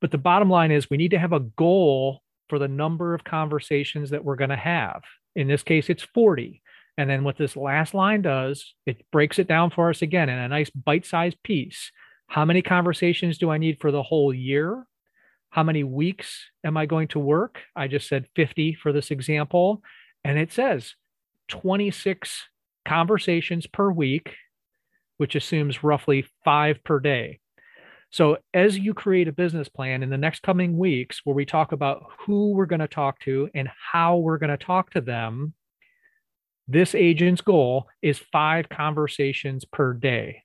but 0.02 0.12
the 0.12 0.18
bottom 0.18 0.50
line 0.50 0.72
is 0.72 0.90
we 0.90 0.98
need 0.98 1.12
to 1.12 1.20
have 1.20 1.34
a 1.34 1.40
goal 1.40 2.22
for 2.50 2.60
the 2.60 2.68
number 2.68 3.14
of 3.14 3.24
conversations 3.24 4.10
that 4.12 4.24
we're 4.24 4.36
going 4.36 4.50
to 4.50 4.56
have. 4.56 5.02
In 5.36 5.48
this 5.48 5.64
case, 5.64 5.90
it's 5.90 6.04
40. 6.04 6.62
And 6.98 7.10
then 7.10 7.24
what 7.24 7.38
this 7.38 7.56
last 7.56 7.94
line 7.94 8.22
does, 8.22 8.74
it 8.86 9.06
breaks 9.12 9.38
it 9.38 9.48
down 9.48 9.70
for 9.70 9.90
us 9.90 10.02
again 10.02 10.30
in 10.30 10.38
a 10.38 10.48
nice 10.48 10.70
bite 10.70 11.06
sized 11.06 11.42
piece. 11.44 11.92
How 12.28 12.44
many 12.44 12.62
conversations 12.62 13.38
do 13.38 13.50
I 13.50 13.58
need 13.58 13.80
for 13.80 13.92
the 13.92 14.04
whole 14.04 14.34
year? 14.34 14.86
How 15.50 15.64
many 15.64 15.84
weeks 15.84 16.50
am 16.64 16.76
I 16.76 16.86
going 16.86 17.08
to 17.10 17.20
work? 17.20 17.62
I 17.76 17.88
just 17.88 18.08
said 18.08 18.28
50 18.36 18.74
for 18.76 18.92
this 18.92 19.12
example. 19.12 19.82
And 20.24 20.38
it 20.38 20.52
says 20.52 20.96
26 21.50 22.48
conversations 22.86 23.68
per 23.68 23.92
week, 23.92 24.36
which 25.18 25.36
assumes 25.36 25.84
roughly 25.84 26.26
five 26.44 26.84
per 26.84 27.00
day. 27.00 27.40
So, 28.10 28.38
as 28.54 28.78
you 28.78 28.94
create 28.94 29.28
a 29.28 29.34
business 29.34 29.68
plan 29.68 30.02
in 30.02 30.10
the 30.10 30.18
next 30.18 30.42
coming 30.42 30.78
weeks, 30.78 31.22
where 31.24 31.36
we 31.36 31.46
talk 31.46 31.72
about 31.72 32.04
who 32.20 32.52
we're 32.52 32.66
going 32.66 32.80
to 32.80 32.88
talk 32.88 33.20
to 33.22 33.50
and 33.54 33.70
how 33.92 34.18
we're 34.18 34.38
going 34.38 34.58
to 34.58 34.64
talk 34.64 34.92
to 34.92 35.02
them, 35.02 35.54
this 36.68 36.96
agent's 36.96 37.42
goal 37.42 37.88
is 38.02 38.18
five 38.18 38.70
conversations 38.70 39.66
per 39.66 39.94
day. 39.94 40.44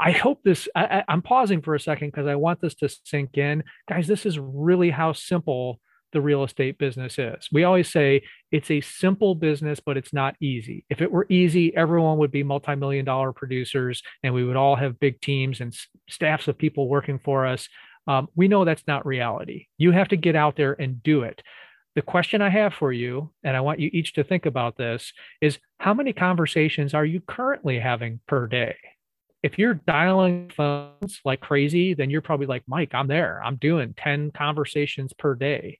I 0.00 0.12
hope 0.12 0.42
this, 0.44 0.68
I, 0.76 1.02
am 1.08 1.22
pausing 1.22 1.60
for 1.60 1.74
a 1.74 1.80
second 1.80 2.08
because 2.08 2.26
I 2.26 2.36
want 2.36 2.60
this 2.60 2.74
to 2.76 2.88
sink 3.04 3.36
in. 3.36 3.64
Guys, 3.88 4.06
this 4.06 4.26
is 4.26 4.38
really 4.38 4.90
how 4.90 5.12
simple 5.12 5.80
the 6.12 6.20
real 6.20 6.44
estate 6.44 6.78
business 6.78 7.18
is. 7.18 7.48
We 7.52 7.64
always 7.64 7.90
say 7.90 8.22
it's 8.50 8.70
a 8.70 8.80
simple 8.80 9.34
business, 9.34 9.80
but 9.80 9.96
it's 9.96 10.12
not 10.12 10.36
easy. 10.40 10.84
If 10.88 11.02
it 11.02 11.12
were 11.12 11.26
easy, 11.28 11.76
everyone 11.76 12.18
would 12.18 12.30
be 12.30 12.42
multi-million 12.42 13.04
dollar 13.04 13.32
producers 13.32 14.02
and 14.22 14.34
we 14.34 14.44
would 14.44 14.56
all 14.56 14.76
have 14.76 15.00
big 15.00 15.20
teams 15.20 15.60
and 15.60 15.76
staffs 16.08 16.48
of 16.48 16.58
people 16.58 16.88
working 16.88 17.18
for 17.18 17.46
us. 17.46 17.68
Um, 18.06 18.28
we 18.34 18.48
know 18.48 18.64
that's 18.64 18.86
not 18.86 19.04
reality. 19.04 19.66
You 19.76 19.92
have 19.92 20.08
to 20.08 20.16
get 20.16 20.34
out 20.34 20.56
there 20.56 20.80
and 20.80 21.02
do 21.02 21.22
it. 21.22 21.42
The 21.94 22.02
question 22.02 22.40
I 22.40 22.48
have 22.48 22.74
for 22.74 22.92
you, 22.92 23.32
and 23.42 23.56
I 23.56 23.60
want 23.60 23.80
you 23.80 23.90
each 23.92 24.14
to 24.14 24.24
think 24.24 24.46
about 24.46 24.76
this, 24.76 25.12
is 25.40 25.58
how 25.78 25.94
many 25.94 26.12
conversations 26.12 26.94
are 26.94 27.04
you 27.04 27.20
currently 27.20 27.78
having 27.80 28.20
per 28.26 28.46
day? 28.46 28.76
If 29.42 29.58
you're 29.58 29.74
dialing 29.74 30.50
phones 30.54 31.20
like 31.24 31.40
crazy, 31.40 31.94
then 31.94 32.10
you're 32.10 32.22
probably 32.22 32.46
like, 32.46 32.64
Mike, 32.66 32.94
I'm 32.94 33.06
there. 33.06 33.40
I'm 33.44 33.56
doing 33.56 33.94
10 33.96 34.32
conversations 34.32 35.12
per 35.12 35.34
day. 35.34 35.78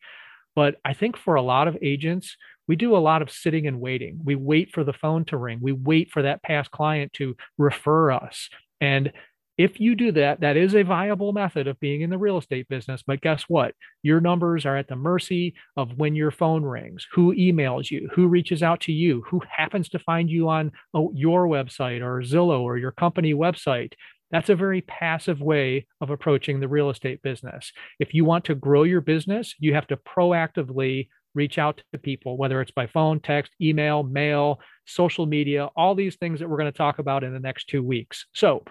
But 0.54 0.76
I 0.84 0.94
think 0.94 1.16
for 1.16 1.34
a 1.34 1.42
lot 1.42 1.68
of 1.68 1.76
agents, 1.82 2.36
we 2.66 2.76
do 2.76 2.96
a 2.96 2.98
lot 2.98 3.22
of 3.22 3.30
sitting 3.30 3.66
and 3.66 3.80
waiting. 3.80 4.20
We 4.24 4.34
wait 4.34 4.72
for 4.72 4.84
the 4.84 4.92
phone 4.92 5.24
to 5.26 5.36
ring. 5.36 5.58
We 5.60 5.72
wait 5.72 6.10
for 6.10 6.22
that 6.22 6.42
past 6.42 6.70
client 6.70 7.12
to 7.14 7.36
refer 7.56 8.12
us. 8.12 8.48
And 8.80 9.12
if 9.58 9.80
you 9.80 9.96
do 9.96 10.12
that, 10.12 10.40
that 10.40 10.56
is 10.56 10.74
a 10.74 10.84
viable 10.84 11.32
method 11.32 11.66
of 11.66 11.80
being 11.80 12.02
in 12.02 12.10
the 12.10 12.16
real 12.16 12.38
estate 12.38 12.68
business. 12.68 13.02
But 13.04 13.20
guess 13.20 13.42
what? 13.48 13.74
Your 14.02 14.20
numbers 14.20 14.64
are 14.64 14.76
at 14.76 14.86
the 14.86 14.96
mercy 14.96 15.54
of 15.76 15.98
when 15.98 16.14
your 16.14 16.30
phone 16.30 16.62
rings, 16.62 17.06
who 17.12 17.34
emails 17.34 17.90
you, 17.90 18.08
who 18.14 18.28
reaches 18.28 18.62
out 18.62 18.80
to 18.82 18.92
you, 18.92 19.24
who 19.28 19.42
happens 19.50 19.88
to 19.90 19.98
find 19.98 20.30
you 20.30 20.48
on 20.48 20.70
oh, 20.94 21.10
your 21.12 21.48
website 21.48 22.00
or 22.02 22.22
Zillow 22.22 22.60
or 22.60 22.78
your 22.78 22.92
company 22.92 23.34
website. 23.34 23.94
That's 24.30 24.48
a 24.48 24.54
very 24.54 24.82
passive 24.82 25.40
way 25.40 25.86
of 26.00 26.10
approaching 26.10 26.60
the 26.60 26.68
real 26.68 26.90
estate 26.90 27.20
business. 27.22 27.72
If 27.98 28.14
you 28.14 28.24
want 28.24 28.44
to 28.44 28.54
grow 28.54 28.84
your 28.84 29.00
business, 29.00 29.54
you 29.58 29.74
have 29.74 29.88
to 29.88 29.96
proactively 29.96 31.08
reach 31.34 31.58
out 31.58 31.82
to 31.92 31.98
people, 31.98 32.36
whether 32.36 32.60
it's 32.60 32.70
by 32.70 32.86
phone, 32.86 33.20
text, 33.20 33.52
email, 33.60 34.02
mail, 34.02 34.60
social 34.86 35.26
media, 35.26 35.68
all 35.76 35.94
these 35.94 36.16
things 36.16 36.40
that 36.40 36.48
we're 36.48 36.58
going 36.58 36.70
to 36.70 36.76
talk 36.76 36.98
about 36.98 37.24
in 37.24 37.32
the 37.32 37.40
next 37.40 37.68
two 37.68 37.82
weeks. 37.82 38.26
So 38.32 38.64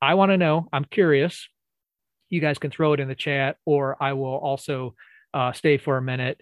I 0.00 0.14
want 0.14 0.30
to 0.30 0.36
know. 0.36 0.68
I'm 0.72 0.84
curious. 0.84 1.48
You 2.28 2.40
guys 2.40 2.58
can 2.58 2.70
throw 2.70 2.92
it 2.92 3.00
in 3.00 3.08
the 3.08 3.14
chat, 3.14 3.56
or 3.64 3.96
I 4.02 4.12
will 4.14 4.34
also 4.34 4.94
uh, 5.32 5.52
stay 5.52 5.78
for 5.78 5.96
a 5.96 6.02
minute 6.02 6.40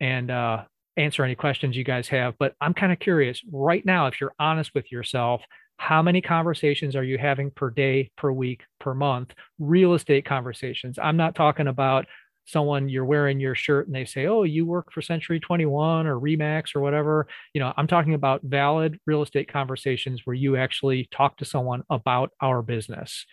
and 0.00 0.30
uh, 0.30 0.64
answer 0.96 1.24
any 1.24 1.34
questions 1.34 1.76
you 1.76 1.84
guys 1.84 2.08
have. 2.08 2.34
But 2.38 2.54
I'm 2.60 2.74
kind 2.74 2.92
of 2.92 2.98
curious 2.98 3.40
right 3.50 3.84
now, 3.84 4.06
if 4.06 4.20
you're 4.20 4.34
honest 4.38 4.72
with 4.74 4.90
yourself, 4.92 5.42
how 5.76 6.02
many 6.02 6.20
conversations 6.20 6.94
are 6.94 7.02
you 7.02 7.18
having 7.18 7.50
per 7.50 7.70
day, 7.70 8.10
per 8.16 8.30
week, 8.30 8.62
per 8.78 8.94
month? 8.94 9.34
Real 9.58 9.94
estate 9.94 10.24
conversations. 10.24 10.98
I'm 11.02 11.16
not 11.16 11.34
talking 11.34 11.66
about 11.66 12.06
someone 12.46 12.88
you're 12.88 13.04
wearing 13.04 13.40
your 13.40 13.54
shirt 13.54 13.86
and 13.86 13.94
they 13.94 14.04
say, 14.04 14.26
"Oh, 14.26 14.42
you 14.42 14.66
work 14.66 14.92
for 14.92 15.02
Century 15.02 15.40
21 15.40 16.06
or 16.06 16.18
Remax 16.18 16.74
or 16.74 16.80
whatever." 16.80 17.26
You 17.52 17.60
know, 17.60 17.72
I'm 17.76 17.86
talking 17.86 18.14
about 18.14 18.42
valid 18.42 18.98
real 19.06 19.22
estate 19.22 19.50
conversations 19.52 20.22
where 20.24 20.34
you 20.34 20.56
actually 20.56 21.08
talk 21.10 21.38
to 21.38 21.44
someone 21.44 21.82
about 21.90 22.30
our 22.40 22.62
business. 22.62 23.26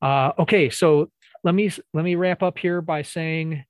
Uh, 0.00 0.32
okay, 0.38 0.70
so 0.70 1.10
let 1.44 1.54
me 1.54 1.70
let 1.94 2.04
me 2.04 2.14
wrap 2.14 2.42
up 2.42 2.58
here 2.58 2.80
by 2.80 3.02
saying 3.02 3.64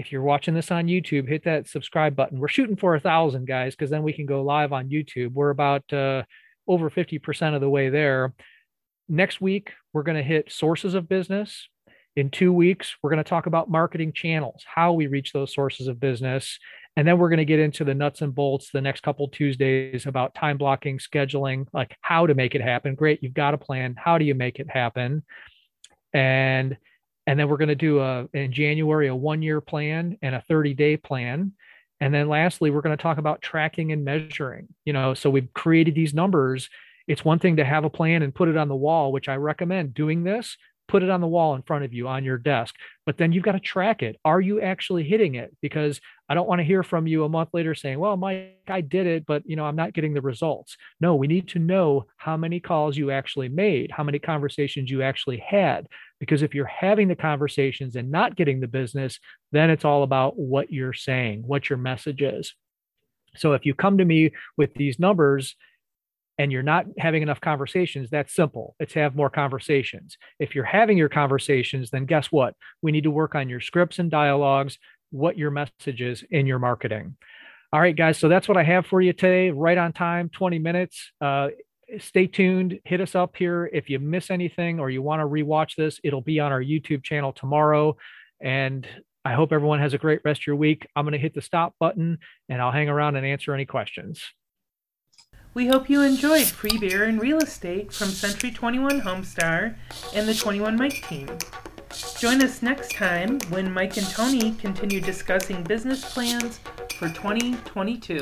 if 0.00 0.10
you're 0.10 0.22
watching 0.22 0.54
this 0.54 0.70
on 0.70 0.86
YouTube, 0.86 1.28
hit 1.28 1.44
that 1.44 1.68
subscribe 1.68 2.16
button. 2.16 2.38
We're 2.38 2.48
shooting 2.48 2.76
for 2.76 2.94
a 2.94 3.00
thousand 3.00 3.46
guys 3.46 3.76
because 3.76 3.90
then 3.90 4.02
we 4.02 4.14
can 4.14 4.24
go 4.24 4.42
live 4.42 4.72
on 4.72 4.88
YouTube. 4.88 5.32
We're 5.32 5.50
about 5.50 5.92
uh, 5.92 6.22
over 6.66 6.88
50% 6.88 7.54
of 7.54 7.60
the 7.60 7.68
way 7.68 7.90
there. 7.90 8.32
Next 9.08 9.40
week, 9.40 9.72
we're 9.92 10.02
going 10.02 10.16
to 10.16 10.22
hit 10.22 10.50
sources 10.50 10.94
of 10.94 11.08
business. 11.08 11.68
In 12.16 12.30
two 12.30 12.52
weeks, 12.52 12.96
we're 13.02 13.10
going 13.10 13.22
to 13.22 13.28
talk 13.28 13.46
about 13.46 13.70
marketing 13.70 14.12
channels, 14.12 14.64
how 14.66 14.92
we 14.92 15.06
reach 15.06 15.32
those 15.32 15.54
sources 15.54 15.86
of 15.86 16.00
business. 16.00 16.58
And 16.96 17.06
then 17.06 17.18
we're 17.18 17.28
going 17.28 17.38
to 17.38 17.44
get 17.44 17.60
into 17.60 17.84
the 17.84 17.94
nuts 17.94 18.20
and 18.20 18.34
bolts 18.34 18.70
the 18.72 18.80
next 18.80 19.02
couple 19.02 19.28
Tuesdays 19.28 20.06
about 20.06 20.34
time 20.34 20.58
blocking, 20.58 20.98
scheduling, 20.98 21.66
like 21.72 21.96
how 22.00 22.26
to 22.26 22.34
make 22.34 22.54
it 22.54 22.60
happen. 22.60 22.96
Great, 22.96 23.22
you've 23.22 23.32
got 23.32 23.54
a 23.54 23.58
plan. 23.58 23.94
How 23.96 24.18
do 24.18 24.24
you 24.24 24.34
make 24.34 24.58
it 24.58 24.68
happen? 24.68 25.22
And 26.12 26.76
and 27.26 27.38
then 27.38 27.48
we're 27.48 27.58
going 27.58 27.68
to 27.68 27.76
do 27.76 28.00
a 28.00 28.26
in 28.34 28.52
January 28.52 29.06
a 29.06 29.14
one 29.14 29.40
year 29.40 29.60
plan 29.60 30.18
and 30.20 30.34
a 30.34 30.42
30 30.48 30.74
day 30.74 30.96
plan. 30.96 31.52
And 32.00 32.12
then 32.12 32.28
lastly, 32.28 32.70
we're 32.70 32.80
going 32.80 32.96
to 32.96 33.02
talk 33.02 33.18
about 33.18 33.42
tracking 33.42 33.92
and 33.92 34.04
measuring. 34.04 34.68
You 34.84 34.92
know, 34.92 35.14
so 35.14 35.30
we've 35.30 35.52
created 35.54 35.94
these 35.94 36.12
numbers. 36.12 36.68
It's 37.06 37.24
one 37.24 37.38
thing 37.38 37.56
to 37.56 37.64
have 37.64 37.84
a 37.84 37.90
plan 37.90 38.22
and 38.22 38.34
put 38.34 38.48
it 38.48 38.56
on 38.56 38.68
the 38.68 38.74
wall, 38.74 39.12
which 39.12 39.28
I 39.28 39.36
recommend 39.36 39.94
doing 39.94 40.24
this, 40.24 40.56
put 40.90 41.04
it 41.04 41.10
on 41.10 41.20
the 41.20 41.26
wall 41.26 41.54
in 41.54 41.62
front 41.62 41.84
of 41.84 41.94
you 41.94 42.08
on 42.08 42.24
your 42.24 42.36
desk. 42.36 42.74
But 43.06 43.16
then 43.16 43.30
you've 43.30 43.44
got 43.44 43.52
to 43.52 43.60
track 43.60 44.02
it. 44.02 44.16
Are 44.24 44.40
you 44.40 44.60
actually 44.60 45.04
hitting 45.04 45.36
it? 45.36 45.56
Because 45.62 46.00
I 46.28 46.34
don't 46.34 46.48
want 46.48 46.58
to 46.58 46.64
hear 46.64 46.82
from 46.82 47.06
you 47.06 47.22
a 47.22 47.28
month 47.28 47.50
later 47.52 47.76
saying, 47.76 48.00
"Well, 48.00 48.16
Mike, 48.16 48.58
I 48.66 48.80
did 48.80 49.06
it, 49.06 49.24
but 49.24 49.44
you 49.46 49.54
know, 49.54 49.64
I'm 49.64 49.76
not 49.76 49.92
getting 49.92 50.14
the 50.14 50.20
results." 50.20 50.76
No, 51.00 51.14
we 51.14 51.28
need 51.28 51.46
to 51.50 51.60
know 51.60 52.06
how 52.16 52.36
many 52.36 52.58
calls 52.58 52.96
you 52.96 53.12
actually 53.12 53.48
made, 53.48 53.92
how 53.92 54.02
many 54.02 54.18
conversations 54.18 54.90
you 54.90 55.02
actually 55.02 55.38
had. 55.38 55.86
Because 56.18 56.42
if 56.42 56.54
you're 56.56 56.66
having 56.66 57.06
the 57.06 57.14
conversations 57.14 57.94
and 57.94 58.10
not 58.10 58.34
getting 58.34 58.58
the 58.58 58.66
business, 58.66 59.20
then 59.52 59.70
it's 59.70 59.84
all 59.84 60.02
about 60.02 60.36
what 60.38 60.72
you're 60.72 60.92
saying, 60.92 61.44
what 61.46 61.70
your 61.70 61.78
message 61.78 62.20
is. 62.20 62.54
So 63.36 63.52
if 63.52 63.64
you 63.64 63.74
come 63.74 63.98
to 63.98 64.04
me 64.04 64.32
with 64.56 64.74
these 64.74 64.98
numbers 64.98 65.54
and 66.40 66.50
you're 66.50 66.62
not 66.62 66.86
having 66.96 67.20
enough 67.20 67.42
conversations, 67.42 68.08
that's 68.08 68.34
simple. 68.34 68.74
It's 68.80 68.94
have 68.94 69.14
more 69.14 69.28
conversations. 69.28 70.16
If 70.38 70.54
you're 70.54 70.64
having 70.64 70.96
your 70.96 71.10
conversations, 71.10 71.90
then 71.90 72.06
guess 72.06 72.32
what? 72.32 72.54
We 72.80 72.92
need 72.92 73.04
to 73.04 73.10
work 73.10 73.34
on 73.34 73.50
your 73.50 73.60
scripts 73.60 73.98
and 73.98 74.10
dialogues, 74.10 74.78
what 75.10 75.36
your 75.36 75.50
message 75.50 76.00
is 76.00 76.24
in 76.30 76.46
your 76.46 76.58
marketing. 76.58 77.16
All 77.74 77.80
right, 77.80 77.94
guys. 77.94 78.16
So 78.16 78.30
that's 78.30 78.48
what 78.48 78.56
I 78.56 78.62
have 78.62 78.86
for 78.86 79.02
you 79.02 79.12
today, 79.12 79.50
right 79.50 79.76
on 79.76 79.92
time, 79.92 80.30
20 80.30 80.58
minutes. 80.58 81.12
Uh, 81.20 81.48
stay 81.98 82.26
tuned. 82.26 82.80
Hit 82.86 83.02
us 83.02 83.14
up 83.14 83.36
here. 83.36 83.68
If 83.70 83.90
you 83.90 83.98
miss 83.98 84.30
anything 84.30 84.80
or 84.80 84.88
you 84.88 85.02
want 85.02 85.20
to 85.20 85.26
rewatch 85.26 85.76
this, 85.76 86.00
it'll 86.02 86.22
be 86.22 86.40
on 86.40 86.52
our 86.52 86.62
YouTube 86.62 87.04
channel 87.04 87.34
tomorrow. 87.34 87.98
And 88.40 88.88
I 89.26 89.34
hope 89.34 89.52
everyone 89.52 89.80
has 89.80 89.92
a 89.92 89.98
great 89.98 90.20
rest 90.24 90.40
of 90.40 90.46
your 90.46 90.56
week. 90.56 90.86
I'm 90.96 91.04
going 91.04 91.12
to 91.12 91.18
hit 91.18 91.34
the 91.34 91.42
stop 91.42 91.74
button 91.78 92.16
and 92.48 92.62
I'll 92.62 92.72
hang 92.72 92.88
around 92.88 93.16
and 93.16 93.26
answer 93.26 93.52
any 93.52 93.66
questions. 93.66 94.24
We 95.52 95.66
hope 95.66 95.90
you 95.90 96.02
enjoyed 96.02 96.46
Free 96.46 96.78
Beer 96.78 97.02
and 97.02 97.20
Real 97.20 97.38
Estate 97.38 97.92
from 97.92 98.06
Century 98.10 98.52
21 98.52 99.00
Homestar 99.00 99.74
and 100.14 100.28
the 100.28 100.34
21 100.34 100.76
Mike 100.76 101.02
team. 101.08 101.28
Join 102.20 102.40
us 102.40 102.62
next 102.62 102.92
time 102.92 103.40
when 103.48 103.72
Mike 103.72 103.96
and 103.96 104.06
Tony 104.06 104.52
continue 104.52 105.00
discussing 105.00 105.64
business 105.64 106.04
plans 106.14 106.60
for 106.96 107.08
2022. 107.08 108.20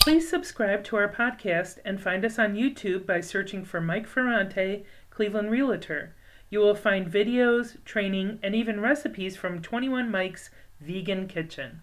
Please 0.00 0.28
subscribe 0.28 0.82
to 0.84 0.96
our 0.96 1.08
podcast 1.08 1.78
and 1.84 2.02
find 2.02 2.24
us 2.24 2.36
on 2.36 2.56
YouTube 2.56 3.06
by 3.06 3.20
searching 3.20 3.64
for 3.64 3.80
Mike 3.80 4.08
Ferrante, 4.08 4.84
Cleveland 5.10 5.52
Realtor. 5.52 6.16
You 6.50 6.58
will 6.58 6.74
find 6.74 7.06
videos, 7.06 7.76
training, 7.84 8.40
and 8.42 8.56
even 8.56 8.80
recipes 8.80 9.36
from 9.36 9.62
21 9.62 10.10
Mike's 10.10 10.50
Vegan 10.80 11.28
Kitchen. 11.28 11.82